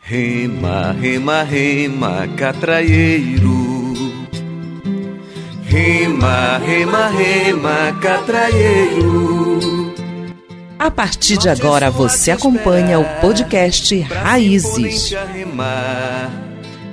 Rema, 0.00 0.92
rema, 0.92 1.42
rema, 1.42 2.28
catraieiro. 2.36 3.66
Rema, 5.64 6.58
rema, 6.58 7.08
rema, 7.08 7.92
catraieiro. 8.00 9.94
A 10.78 10.90
partir 10.90 11.38
de 11.38 11.48
agora 11.48 11.90
você 11.90 12.30
acompanha 12.30 12.98
o 13.00 13.04
podcast 13.20 13.98
Raízes. 14.00 15.10
Rema, 15.32 16.30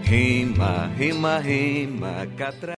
rema, 0.02 0.89
rema, 0.97 1.39
rema, 1.39 2.27
catraieiro. 2.38 2.73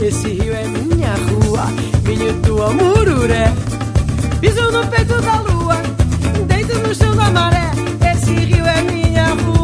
Esse 0.00 0.28
rio 0.28 0.54
é 0.54 0.64
minha 0.64 1.14
rua, 1.14 1.66
minha 2.06 2.32
tua 2.42 2.70
mururé. 2.72 3.44
Piso 4.40 4.70
no 4.70 4.86
peito 4.86 5.20
da 5.20 5.40
lua, 5.42 5.76
no 6.78 6.94
chão 6.94 7.14
da 7.16 7.30
maré. 7.30 7.70
Esse 8.12 8.32
rio 8.32 8.64
é 8.66 8.82
minha 8.82 9.26
rua, 9.34 9.59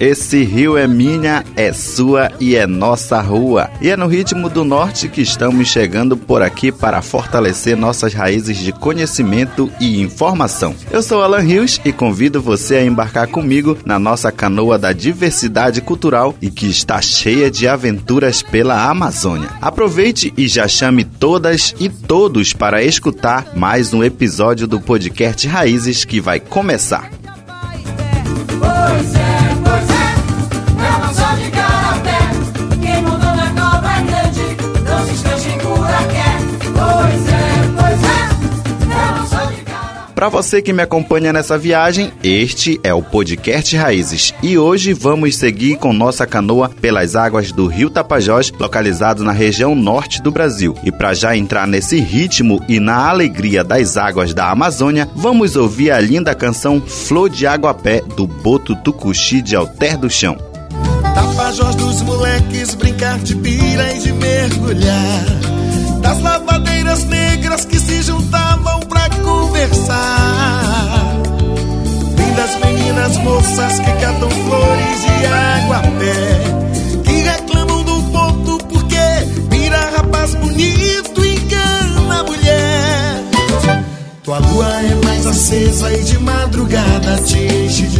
Esse 0.00 0.44
rio 0.44 0.76
é 0.76 0.86
minha, 0.86 1.44
é 1.56 1.72
sua 1.72 2.30
e 2.38 2.54
é 2.54 2.68
nossa 2.68 3.20
rua. 3.20 3.68
E 3.80 3.88
é 3.88 3.96
no 3.96 4.06
ritmo 4.06 4.48
do 4.48 4.64
norte 4.64 5.08
que 5.08 5.20
estamos 5.20 5.66
chegando 5.66 6.16
por 6.16 6.40
aqui 6.40 6.70
para 6.70 7.02
fortalecer 7.02 7.76
nossas 7.76 8.14
raízes 8.14 8.58
de 8.58 8.70
conhecimento 8.72 9.68
e 9.80 10.00
informação. 10.00 10.72
Eu 10.90 11.02
sou 11.02 11.20
Alan 11.20 11.40
Rios 11.40 11.80
e 11.84 11.92
convido 11.92 12.40
você 12.40 12.76
a 12.76 12.84
embarcar 12.84 13.26
comigo 13.26 13.76
na 13.84 13.98
nossa 13.98 14.30
canoa 14.30 14.78
da 14.78 14.92
diversidade 14.92 15.80
cultural 15.80 16.32
e 16.40 16.48
que 16.48 16.66
está 16.66 17.02
cheia 17.02 17.50
de 17.50 17.66
aventuras 17.66 18.40
pela 18.40 18.88
Amazônia. 18.88 19.48
Aproveite 19.60 20.32
e 20.36 20.46
já 20.46 20.68
chame 20.68 21.02
todas 21.02 21.74
e 21.80 21.88
todos 21.88 22.52
para 22.52 22.84
escutar 22.84 23.56
mais 23.56 23.92
um 23.92 24.04
episódio 24.04 24.68
do 24.68 24.80
podcast 24.80 25.48
Raízes 25.48 26.04
que 26.04 26.20
vai 26.20 26.38
começar. 26.38 27.10
Pois 28.60 29.14
é, 29.14 29.27
Para 40.18 40.28
você 40.28 40.60
que 40.60 40.72
me 40.72 40.82
acompanha 40.82 41.32
nessa 41.32 41.56
viagem, 41.56 42.12
este 42.24 42.80
é 42.82 42.92
o 42.92 43.00
podcast 43.00 43.76
Raízes 43.76 44.34
e 44.42 44.58
hoje 44.58 44.92
vamos 44.92 45.36
seguir 45.36 45.76
com 45.76 45.92
nossa 45.92 46.26
canoa 46.26 46.68
pelas 46.68 47.14
águas 47.14 47.52
do 47.52 47.68
Rio 47.68 47.88
Tapajós, 47.88 48.50
localizado 48.58 49.22
na 49.22 49.30
região 49.30 49.76
norte 49.76 50.20
do 50.20 50.32
Brasil. 50.32 50.74
E 50.82 50.90
para 50.90 51.14
já 51.14 51.36
entrar 51.36 51.68
nesse 51.68 52.00
ritmo 52.00 52.60
e 52.68 52.80
na 52.80 53.08
alegria 53.08 53.62
das 53.62 53.96
águas 53.96 54.34
da 54.34 54.50
Amazônia, 54.50 55.08
vamos 55.14 55.54
ouvir 55.54 55.92
a 55.92 56.00
linda 56.00 56.34
canção 56.34 56.80
Flor 56.80 57.30
de 57.30 57.46
Água 57.46 57.72
Pé 57.72 58.00
do 58.00 58.26
Boto 58.26 58.74
Tucuxi 58.74 59.40
de 59.40 59.54
Alter 59.54 59.96
do 59.96 60.10
Chão. 60.10 60.36
Tapajós 61.14 61.76
dos 61.76 62.02
moleques 62.02 62.74
brincar 62.74 63.20
de 63.20 63.36
pira 63.36 63.94
e 63.94 64.00
de 64.00 64.12
mergulhar. 64.12 65.47
Das 66.00 66.20
lavadeiras 66.22 67.04
negras 67.04 67.64
que 67.64 67.78
se 67.78 68.02
juntavam 68.02 68.80
pra 68.80 69.08
conversar. 69.22 71.02
Lindas 72.16 72.58
meninas 72.64 73.16
moças 73.18 73.78
que 73.80 73.92
catam 74.00 74.30
flores 74.30 75.00
de 75.02 75.26
água 75.26 75.76
a 75.76 75.82
pé. 75.82 76.40
Que 77.04 77.22
reclamam 77.22 77.82
do 77.82 78.02
ponto 78.10 78.58
porque 78.66 78.96
vira 79.50 79.90
rapaz 79.96 80.34
bonito 80.34 81.24
e 81.24 81.36
engana 81.36 82.20
a 82.20 82.22
mulher. 82.24 83.24
Tua 84.22 84.38
lua 84.38 84.66
é 84.82 84.94
mais 85.04 85.26
acesa 85.26 85.92
e 85.92 86.02
de 86.04 86.18
madrugada 86.18 87.16
te 87.24 87.38
enche 87.38 87.86
de 87.86 87.97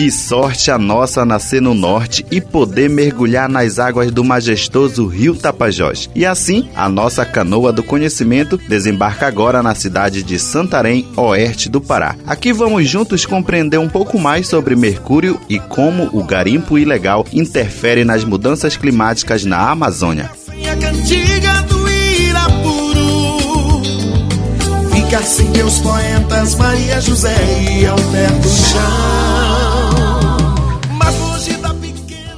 Que 0.00 0.10
sorte 0.10 0.70
a 0.70 0.78
nossa 0.78 1.26
nascer 1.26 1.60
no 1.60 1.74
norte 1.74 2.24
e 2.30 2.40
poder 2.40 2.88
mergulhar 2.88 3.50
nas 3.50 3.78
águas 3.78 4.10
do 4.10 4.24
majestoso 4.24 5.06
Rio 5.06 5.36
Tapajós. 5.36 6.08
E 6.14 6.24
assim, 6.24 6.70
a 6.74 6.88
nossa 6.88 7.22
canoa 7.22 7.70
do 7.70 7.82
conhecimento 7.82 8.56
desembarca 8.56 9.26
agora 9.26 9.62
na 9.62 9.74
cidade 9.74 10.22
de 10.22 10.38
Santarém, 10.38 11.06
oeste 11.18 11.68
do 11.68 11.82
Pará. 11.82 12.16
Aqui 12.26 12.50
vamos 12.50 12.88
juntos 12.88 13.26
compreender 13.26 13.76
um 13.76 13.90
pouco 13.90 14.18
mais 14.18 14.48
sobre 14.48 14.74
Mercúrio 14.74 15.38
e 15.50 15.58
como 15.58 16.08
o 16.14 16.24
garimpo 16.24 16.78
ilegal 16.78 17.26
interfere 17.30 18.02
nas 18.02 18.24
mudanças 18.24 18.78
climáticas 18.78 19.44
na 19.44 19.68
Amazônia. 19.68 20.30
Sem 20.46 20.66
a 20.66 20.76
cantiga 20.78 21.60
do 21.68 21.90
Irapuru. 21.90 23.82
Fica 24.94 25.18
assim 25.18 25.50
meus 25.50 25.78
poetas 25.80 26.54
Maria 26.54 27.02
José 27.02 27.36
e 27.70 27.84
Alter 27.84 28.32
do 28.40 28.48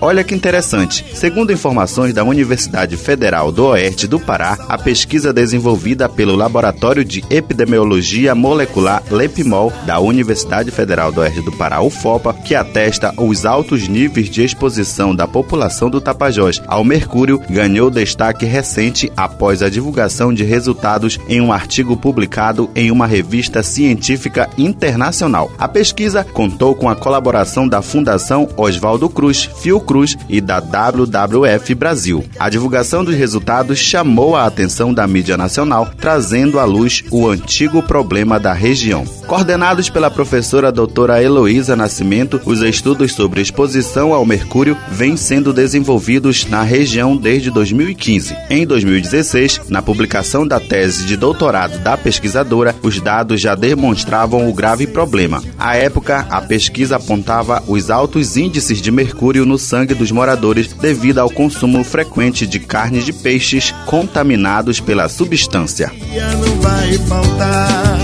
Olha 0.05 0.25
que 0.25 0.35
interessante. 0.35 1.05
Segundo 1.15 1.53
informações 1.53 2.13
da 2.13 2.25
Universidade 2.25 2.97
Federal 2.97 3.53
do 3.53 3.67
Oeste 3.67 4.09
do 4.09 4.19
Pará, 4.19 4.59
a 4.69 4.77
pesquisa 4.77 5.33
desenvolvida 5.33 6.09
pelo 6.09 6.35
Laboratório 6.35 7.05
de 7.05 7.23
Epidemiologia 7.31 8.35
Molecular 8.35 9.01
LEPMOL 9.09 9.73
da 9.87 10.01
Universidade 10.01 10.73
Federal 10.73 11.13
do 11.13 11.21
Oeste 11.21 11.41
do 11.43 11.53
Pará, 11.53 11.81
UFOPA, 11.81 12.35
que 12.35 12.53
atesta 12.53 13.15
os 13.17 13.47
altos 13.47 13.87
níveis 13.87 14.29
de 14.29 14.43
exposição 14.43 15.15
da 15.15 15.29
população 15.29 15.89
do 15.89 16.01
Tapajós 16.01 16.61
ao 16.67 16.83
mercúrio, 16.83 17.41
ganhou 17.49 17.89
destaque 17.89 18.45
recente 18.45 19.13
após 19.17 19.63
a 19.63 19.71
divulgação 19.71 20.35
de 20.35 20.43
resultados 20.43 21.17
em 21.29 21.41
um 21.41 21.53
artigo 21.53 21.97
publicado 21.97 22.69
em 22.75 22.91
uma 22.91 23.07
revista 23.07 23.63
científica 23.63 24.51
internacional. 24.59 25.49
A 25.57 25.69
pesquisa 25.69 26.25
contou 26.25 26.75
com 26.75 26.89
a 26.89 26.97
colaboração 26.97 27.69
da 27.69 27.81
Fundação 27.81 28.49
Oswaldo 28.57 29.09
Cruz, 29.09 29.49
Fiocruz 29.61 29.92
e 30.29 30.41
da 30.41 30.59
WWF 30.61 31.75
Brasil. 31.75 32.25
A 32.39 32.49
divulgação 32.49 33.05
dos 33.05 33.15
resultados 33.15 33.79
chamou 33.79 34.35
a 34.35 34.47
atenção 34.47 34.93
da 34.93 35.07
mídia 35.07 35.37
nacional, 35.37 35.91
trazendo 36.01 36.59
à 36.59 36.65
luz 36.65 37.05
o 37.11 37.29
antigo 37.29 37.83
problema 37.83 38.41
da 38.41 38.53
região. 38.53 39.05
Coordenados 39.27 39.91
pela 39.91 40.11
professora 40.11 40.73
doutora 40.73 41.23
Heloísa 41.23 41.77
Nascimento, 41.77 42.41
os 42.45 42.63
estudos 42.63 43.13
sobre 43.13 43.41
exposição 43.41 44.13
ao 44.13 44.25
mercúrio 44.25 44.77
vêm 44.91 45.17
sendo 45.17 45.53
desenvolvidos 45.53 46.47
na 46.47 46.63
região 46.63 47.17
desde 47.17 47.51
2015. 47.51 48.35
Em 48.49 48.67
2016, 48.67 49.63
na 49.69 49.83
publicação 49.83 50.47
da 50.47 50.59
tese 50.59 51.05
de 51.05 51.17
doutorado 51.17 51.79
da 51.79 51.97
pesquisadora, 51.97 52.75
os 52.83 53.01
dados 53.01 53.41
já 53.41 53.55
demonstravam 53.55 54.49
o 54.49 54.55
grave 54.55 54.87
problema. 54.87 55.43
À 55.59 55.77
época, 55.77 56.27
a 56.31 56.41
pesquisa 56.41 56.97
apontava 56.97 57.63
os 57.67 57.91
altos 57.91 58.37
índices 58.37 58.81
de 58.81 58.91
mercúrio 58.91 59.45
no 59.45 59.59
sangue 59.59 59.82
dos 59.87 60.11
moradores 60.11 60.69
devido 60.69 61.19
ao 61.19 61.31
consumo 61.31 61.83
frequente 61.83 62.47
de 62.47 62.61
carne 62.61 63.03
de 63.03 63.13
peixes 63.13 63.75
contaminados 63.87 64.81
pela 64.81 65.09
substância. 65.09 65.93
Não 66.41 66.61
vai 66.61 66.99
faltar. 67.09 67.99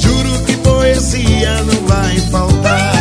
Juro 0.00 0.44
que 0.44 0.56
poesia 0.58 1.62
não 1.64 1.86
vai 1.86 2.16
faltar. 2.30 2.92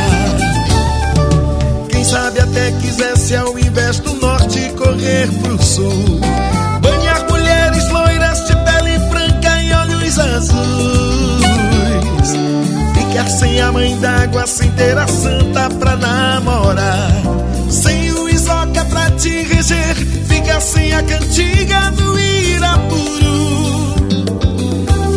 Quem 1.89 2.03
sabe 2.03 2.39
até 2.39 2.71
quisesse 2.73 3.35
ao 3.35 3.57
invés 3.57 3.99
do 3.99 4.13
norte 4.15 4.71
correr 4.77 5.27
pro 5.41 5.61
sul. 5.61 6.19
Sem 13.37 13.61
a 13.61 13.71
mãe 13.71 13.95
d'água, 13.97 14.47
sem 14.47 14.71
ter 14.71 14.97
a 14.97 15.07
santa 15.07 15.69
pra 15.69 15.95
namorar. 15.95 17.11
Sem 17.69 18.11
o 18.13 18.27
isoca 18.27 18.83
pra 18.85 19.11
te 19.11 19.43
reger. 19.43 19.95
Ficar 20.27 20.59
sem 20.59 20.91
a 20.93 21.03
cantiga 21.03 21.91
do 21.91 22.19
Irapuru. 22.19 23.93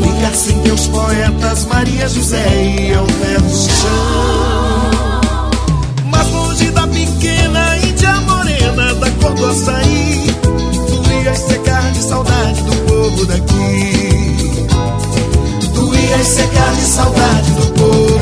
Ficar 0.02 0.34
sem 0.34 0.60
teus 0.60 0.86
poetas 0.88 1.64
Maria 1.64 2.06
José 2.08 2.46
e 2.78 2.94
Alberto 2.94 3.56
Chão. 3.80 5.20
Mas 6.06 6.30
longe 6.30 6.70
da 6.72 6.86
pequena 6.86 7.78
Índia 7.78 8.20
morena 8.20 8.94
da 8.96 9.10
cor 9.12 9.32
do 9.32 9.46
açaí, 9.46 10.26
tu 10.42 11.12
ias 11.24 11.38
secar 11.38 11.90
de 11.92 12.02
saudade 12.02 12.62
do 12.64 12.76
povo 12.86 13.24
daqui. 13.26 14.20
Secar 16.18 16.74
de 16.74 16.82
saudade 16.82 17.50
do 17.52 17.66
povo. 17.72 18.20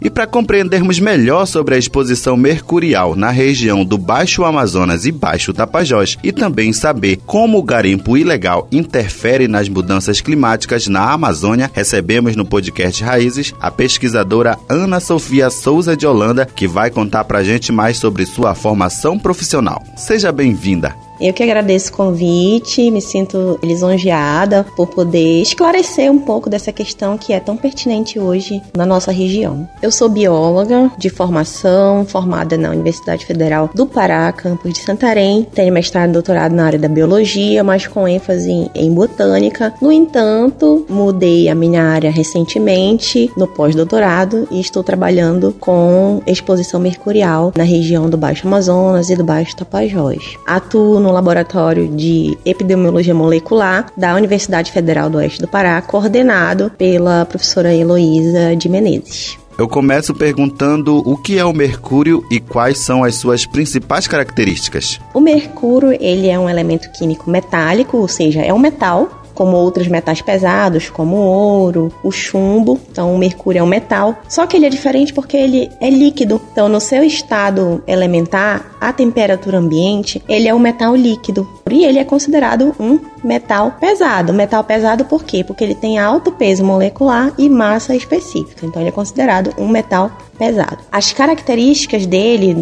E 0.00 0.10
para 0.10 0.26
compreendermos 0.26 1.00
melhor 1.00 1.46
sobre 1.46 1.74
a 1.74 1.78
exposição 1.78 2.36
mercurial 2.36 3.16
na 3.16 3.30
região 3.30 3.84
do 3.84 3.96
Baixo 3.96 4.44
Amazonas 4.44 5.06
e 5.06 5.10
Baixo 5.10 5.52
Tapajós 5.52 6.18
e 6.22 6.30
também 6.30 6.74
saber 6.74 7.16
como 7.24 7.58
o 7.58 7.62
garimpo 7.62 8.14
ilegal 8.14 8.68
interfere 8.70 9.48
nas 9.48 9.66
mudanças 9.66 10.20
climáticas 10.20 10.86
na 10.86 11.10
Amazônia, 11.10 11.70
recebemos 11.72 12.36
no 12.36 12.44
podcast 12.44 13.02
Raízes 13.02 13.54
a 13.58 13.70
pesquisadora 13.70 14.58
Ana 14.68 15.00
Sofia 15.00 15.48
Souza 15.48 15.96
de 15.96 16.06
Holanda, 16.06 16.44
que 16.44 16.68
vai 16.68 16.90
contar 16.90 17.24
pra 17.24 17.42
gente 17.42 17.72
mais 17.72 17.96
sobre 17.96 18.26
sua 18.26 18.54
formação 18.54 19.18
profissional. 19.18 19.82
Seja 19.96 20.30
bem-vinda. 20.30 20.94
Eu 21.24 21.32
que 21.32 21.42
agradeço 21.42 21.90
o 21.90 21.96
convite, 21.96 22.90
me 22.90 23.00
sinto 23.00 23.58
lisonjeada 23.62 24.66
por 24.76 24.88
poder 24.88 25.40
esclarecer 25.40 26.12
um 26.12 26.18
pouco 26.18 26.50
dessa 26.50 26.70
questão 26.70 27.16
que 27.16 27.32
é 27.32 27.40
tão 27.40 27.56
pertinente 27.56 28.20
hoje 28.20 28.60
na 28.76 28.84
nossa 28.84 29.10
região. 29.10 29.66
Eu 29.80 29.90
sou 29.90 30.06
bióloga 30.10 30.92
de 30.98 31.08
formação, 31.08 32.04
formada 32.04 32.58
na 32.58 32.68
Universidade 32.68 33.24
Federal 33.24 33.70
do 33.74 33.86
Pará, 33.86 34.30
campus 34.32 34.74
de 34.74 34.80
Santarém. 34.80 35.48
Tenho 35.54 35.72
mestrado 35.72 36.10
e 36.10 36.12
doutorado 36.12 36.54
na 36.54 36.66
área 36.66 36.78
da 36.78 36.88
biologia, 36.88 37.64
mas 37.64 37.86
com 37.86 38.06
ênfase 38.06 38.70
em 38.74 38.92
botânica. 38.92 39.72
No 39.80 39.90
entanto, 39.90 40.84
mudei 40.90 41.48
a 41.48 41.54
minha 41.54 41.84
área 41.84 42.10
recentemente 42.10 43.32
no 43.34 43.48
pós-doutorado 43.48 44.46
e 44.50 44.60
estou 44.60 44.84
trabalhando 44.84 45.56
com 45.58 46.20
exposição 46.26 46.78
mercurial 46.78 47.50
na 47.56 47.64
região 47.64 48.10
do 48.10 48.18
Baixo 48.18 48.46
Amazonas 48.46 49.08
e 49.08 49.16
do 49.16 49.24
Baixo 49.24 49.56
Tapajós. 49.56 50.36
Atuo 50.46 51.00
no 51.00 51.13
laboratório 51.14 51.88
de 51.88 52.36
epidemiologia 52.44 53.14
molecular 53.14 53.86
da 53.96 54.14
Universidade 54.14 54.70
Federal 54.70 55.08
do 55.08 55.18
Oeste 55.18 55.40
do 55.40 55.48
Pará, 55.48 55.80
coordenado 55.80 56.70
pela 56.76 57.24
professora 57.24 57.74
Heloísa 57.74 58.54
de 58.54 58.68
Menezes. 58.68 59.38
Eu 59.56 59.68
começo 59.68 60.12
perguntando 60.12 60.96
o 61.08 61.16
que 61.16 61.38
é 61.38 61.44
o 61.44 61.52
mercúrio 61.52 62.26
e 62.28 62.40
quais 62.40 62.78
são 62.78 63.04
as 63.04 63.14
suas 63.14 63.46
principais 63.46 64.08
características. 64.08 65.00
O 65.14 65.20
mercúrio, 65.20 65.92
ele 66.00 66.28
é 66.28 66.36
um 66.36 66.50
elemento 66.50 66.90
químico 66.90 67.30
metálico, 67.30 67.96
ou 67.98 68.08
seja, 68.08 68.42
é 68.42 68.52
um 68.52 68.58
metal 68.58 69.23
como 69.34 69.56
outros 69.56 69.88
metais 69.88 70.22
pesados, 70.22 70.88
como 70.88 71.16
o 71.16 71.24
ouro, 71.24 71.92
o 72.02 72.10
chumbo. 72.10 72.80
Então, 72.90 73.14
o 73.14 73.18
mercúrio 73.18 73.58
é 73.60 73.62
um 73.62 73.66
metal. 73.66 74.16
Só 74.28 74.46
que 74.46 74.56
ele 74.56 74.66
é 74.66 74.70
diferente 74.70 75.12
porque 75.12 75.36
ele 75.36 75.70
é 75.80 75.90
líquido. 75.90 76.40
Então, 76.52 76.68
no 76.68 76.80
seu 76.80 77.02
estado 77.02 77.82
elementar, 77.86 78.76
a 78.80 78.92
temperatura 78.92 79.58
ambiente, 79.58 80.22
ele 80.28 80.48
é 80.48 80.54
um 80.54 80.58
metal 80.58 80.94
líquido. 80.94 81.48
E 81.70 81.84
ele 81.84 81.98
é 81.98 82.04
considerado 82.04 82.74
um 82.78 83.00
metal 83.22 83.74
pesado. 83.80 84.32
Metal 84.32 84.62
pesado 84.62 85.04
por 85.04 85.24
quê? 85.24 85.42
Porque 85.42 85.64
ele 85.64 85.74
tem 85.74 85.98
alto 85.98 86.30
peso 86.30 86.64
molecular 86.64 87.32
e 87.36 87.48
massa 87.48 87.96
específica. 87.96 88.64
Então, 88.64 88.80
ele 88.80 88.90
é 88.90 88.92
considerado 88.92 89.52
um 89.58 89.68
metal 89.68 90.10
pesado. 90.38 90.78
As 90.92 91.12
características 91.12 92.06
dele, 92.06 92.54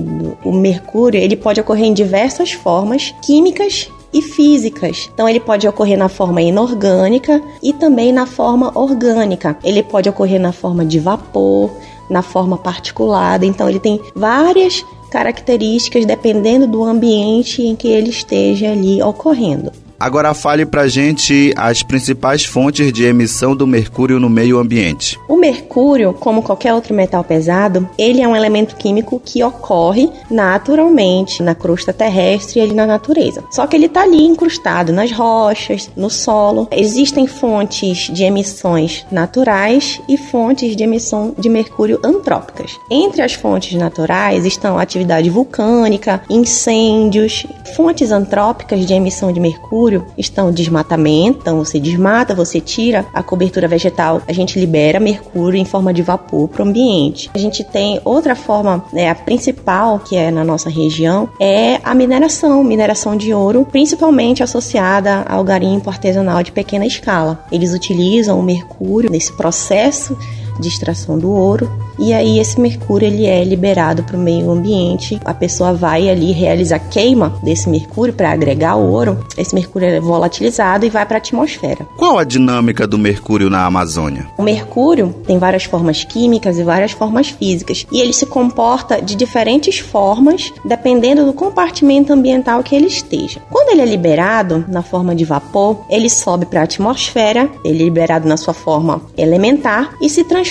o 0.44 0.52
mercúrio, 0.52 1.20
ele 1.20 1.36
pode 1.36 1.60
ocorrer 1.60 1.86
em 1.86 1.94
diversas 1.94 2.52
formas 2.52 3.14
químicas 3.22 3.90
e 4.12 4.20
físicas. 4.20 5.10
Então, 5.12 5.28
ele 5.28 5.40
pode 5.40 5.66
ocorrer 5.66 5.98
na 5.98 6.08
forma 6.08 6.42
inorgânica 6.42 7.42
e 7.62 7.72
também 7.72 8.12
na 8.12 8.26
forma 8.26 8.76
orgânica. 8.78 9.56
Ele 9.64 9.82
pode 9.82 10.08
ocorrer 10.08 10.40
na 10.40 10.52
forma 10.52 10.84
de 10.84 10.98
vapor, 10.98 11.70
na 12.10 12.22
forma 12.22 12.58
particulada. 12.58 13.46
Então, 13.46 13.68
ele 13.68 13.80
tem 13.80 14.00
várias 14.14 14.84
características 15.10 16.06
dependendo 16.06 16.66
do 16.66 16.82
ambiente 16.82 17.62
em 17.62 17.76
que 17.76 17.88
ele 17.88 18.10
esteja 18.10 18.72
ali 18.72 19.02
ocorrendo. 19.02 19.70
Agora 20.02 20.34
fale 20.34 20.66
pra 20.66 20.88
gente 20.88 21.54
as 21.56 21.84
principais 21.84 22.44
fontes 22.44 22.92
de 22.92 23.04
emissão 23.04 23.54
do 23.54 23.68
mercúrio 23.68 24.18
no 24.18 24.28
meio 24.28 24.58
ambiente. 24.58 25.16
O 25.28 25.36
mercúrio, 25.36 26.12
como 26.12 26.42
qualquer 26.42 26.74
outro 26.74 26.92
metal 26.92 27.22
pesado, 27.22 27.88
ele 27.96 28.20
é 28.20 28.26
um 28.26 28.34
elemento 28.34 28.74
químico 28.74 29.22
que 29.24 29.44
ocorre 29.44 30.10
naturalmente 30.28 31.40
na 31.40 31.54
crosta 31.54 31.92
terrestre 31.92 32.58
e 32.58 32.62
ali 32.64 32.74
na 32.74 32.84
natureza. 32.84 33.44
Só 33.52 33.64
que 33.64 33.76
ele 33.76 33.86
está 33.86 34.02
ali 34.02 34.24
incrustado 34.24 34.92
nas 34.92 35.12
rochas, 35.12 35.88
no 35.96 36.10
solo. 36.10 36.66
Existem 36.72 37.28
fontes 37.28 38.10
de 38.12 38.24
emissões 38.24 39.06
naturais 39.08 40.00
e 40.08 40.16
fontes 40.16 40.74
de 40.74 40.82
emissão 40.82 41.32
de 41.38 41.48
mercúrio 41.48 42.00
antrópicas. 42.02 42.72
Entre 42.90 43.22
as 43.22 43.34
fontes 43.34 43.78
naturais 43.78 44.44
estão 44.44 44.80
atividade 44.80 45.30
vulcânica, 45.30 46.20
incêndios, 46.28 47.46
fontes 47.74 48.10
antrópicas 48.12 48.86
de 48.86 48.92
emissão 48.92 49.32
de 49.32 49.40
mercúrio 49.40 50.06
estão 50.16 50.52
desmatamento, 50.52 51.40
então 51.40 51.58
você 51.58 51.78
desmata, 51.78 52.34
você 52.34 52.60
tira 52.60 53.06
a 53.12 53.22
cobertura 53.22 53.68
vegetal, 53.68 54.22
a 54.26 54.32
gente 54.32 54.58
libera 54.58 55.00
mercúrio 55.00 55.58
em 55.58 55.64
forma 55.64 55.92
de 55.92 56.02
vapor 56.02 56.48
para 56.48 56.64
o 56.64 56.68
ambiente. 56.68 57.30
A 57.34 57.38
gente 57.38 57.64
tem 57.64 58.00
outra 58.04 58.34
forma, 58.34 58.84
né, 58.92 59.10
a 59.10 59.14
principal 59.14 59.98
que 59.98 60.16
é 60.16 60.30
na 60.30 60.44
nossa 60.44 60.68
região, 60.68 61.28
é 61.40 61.80
a 61.82 61.94
mineração, 61.94 62.62
mineração 62.62 63.16
de 63.16 63.32
ouro, 63.32 63.66
principalmente 63.70 64.42
associada 64.42 65.24
ao 65.28 65.42
garimpo 65.44 65.90
artesanal 65.90 66.42
de 66.42 66.52
pequena 66.52 66.86
escala. 66.86 67.44
Eles 67.50 67.72
utilizam 67.72 68.38
o 68.38 68.42
mercúrio 68.42 69.10
nesse 69.10 69.32
processo 69.32 70.16
de 70.60 70.68
extração 70.68 71.18
do 71.18 71.30
ouro 71.30 71.70
e 71.98 72.12
aí 72.12 72.38
esse 72.38 72.60
mercúrio 72.60 73.06
ele 73.06 73.26
é 73.26 73.44
liberado 73.44 74.02
para 74.02 74.16
o 74.16 74.20
meio 74.20 74.50
ambiente. 74.50 75.20
A 75.24 75.34
pessoa 75.34 75.72
vai 75.72 76.08
ali 76.08 76.32
realizar 76.32 76.78
queima 76.78 77.38
desse 77.42 77.68
mercúrio 77.68 78.14
para 78.14 78.32
agregar 78.32 78.76
o 78.76 78.90
ouro. 78.90 79.24
Esse 79.36 79.54
mercúrio 79.54 79.88
é 79.88 80.00
volatilizado 80.00 80.86
e 80.86 80.90
vai 80.90 81.04
para 81.06 81.16
a 81.16 81.18
atmosfera. 81.18 81.86
Qual 81.96 82.18
a 82.18 82.24
dinâmica 82.24 82.86
do 82.86 82.98
mercúrio 82.98 83.50
na 83.50 83.66
Amazônia? 83.66 84.26
O 84.38 84.42
mercúrio 84.42 85.14
tem 85.26 85.38
várias 85.38 85.64
formas 85.64 86.04
químicas 86.04 86.58
e 86.58 86.62
várias 86.62 86.92
formas 86.92 87.28
físicas 87.28 87.86
e 87.92 88.00
ele 88.00 88.12
se 88.12 88.26
comporta 88.26 89.00
de 89.00 89.14
diferentes 89.14 89.78
formas 89.78 90.52
dependendo 90.64 91.24
do 91.24 91.32
compartimento 91.32 92.12
ambiental 92.12 92.62
que 92.62 92.74
ele 92.74 92.86
esteja. 92.86 93.40
Quando 93.50 93.70
ele 93.70 93.82
é 93.82 93.86
liberado 93.86 94.64
na 94.68 94.82
forma 94.82 95.14
de 95.14 95.24
vapor, 95.24 95.84
ele 95.88 96.08
sobe 96.08 96.46
para 96.46 96.60
a 96.60 96.64
atmosfera, 96.64 97.50
ele 97.64 97.82
é 97.82 97.84
liberado 97.84 98.26
na 98.26 98.36
sua 98.36 98.54
forma 98.54 99.02
elementar 99.16 99.94
e 100.00 100.08
se 100.08 100.24
transforma 100.24 100.41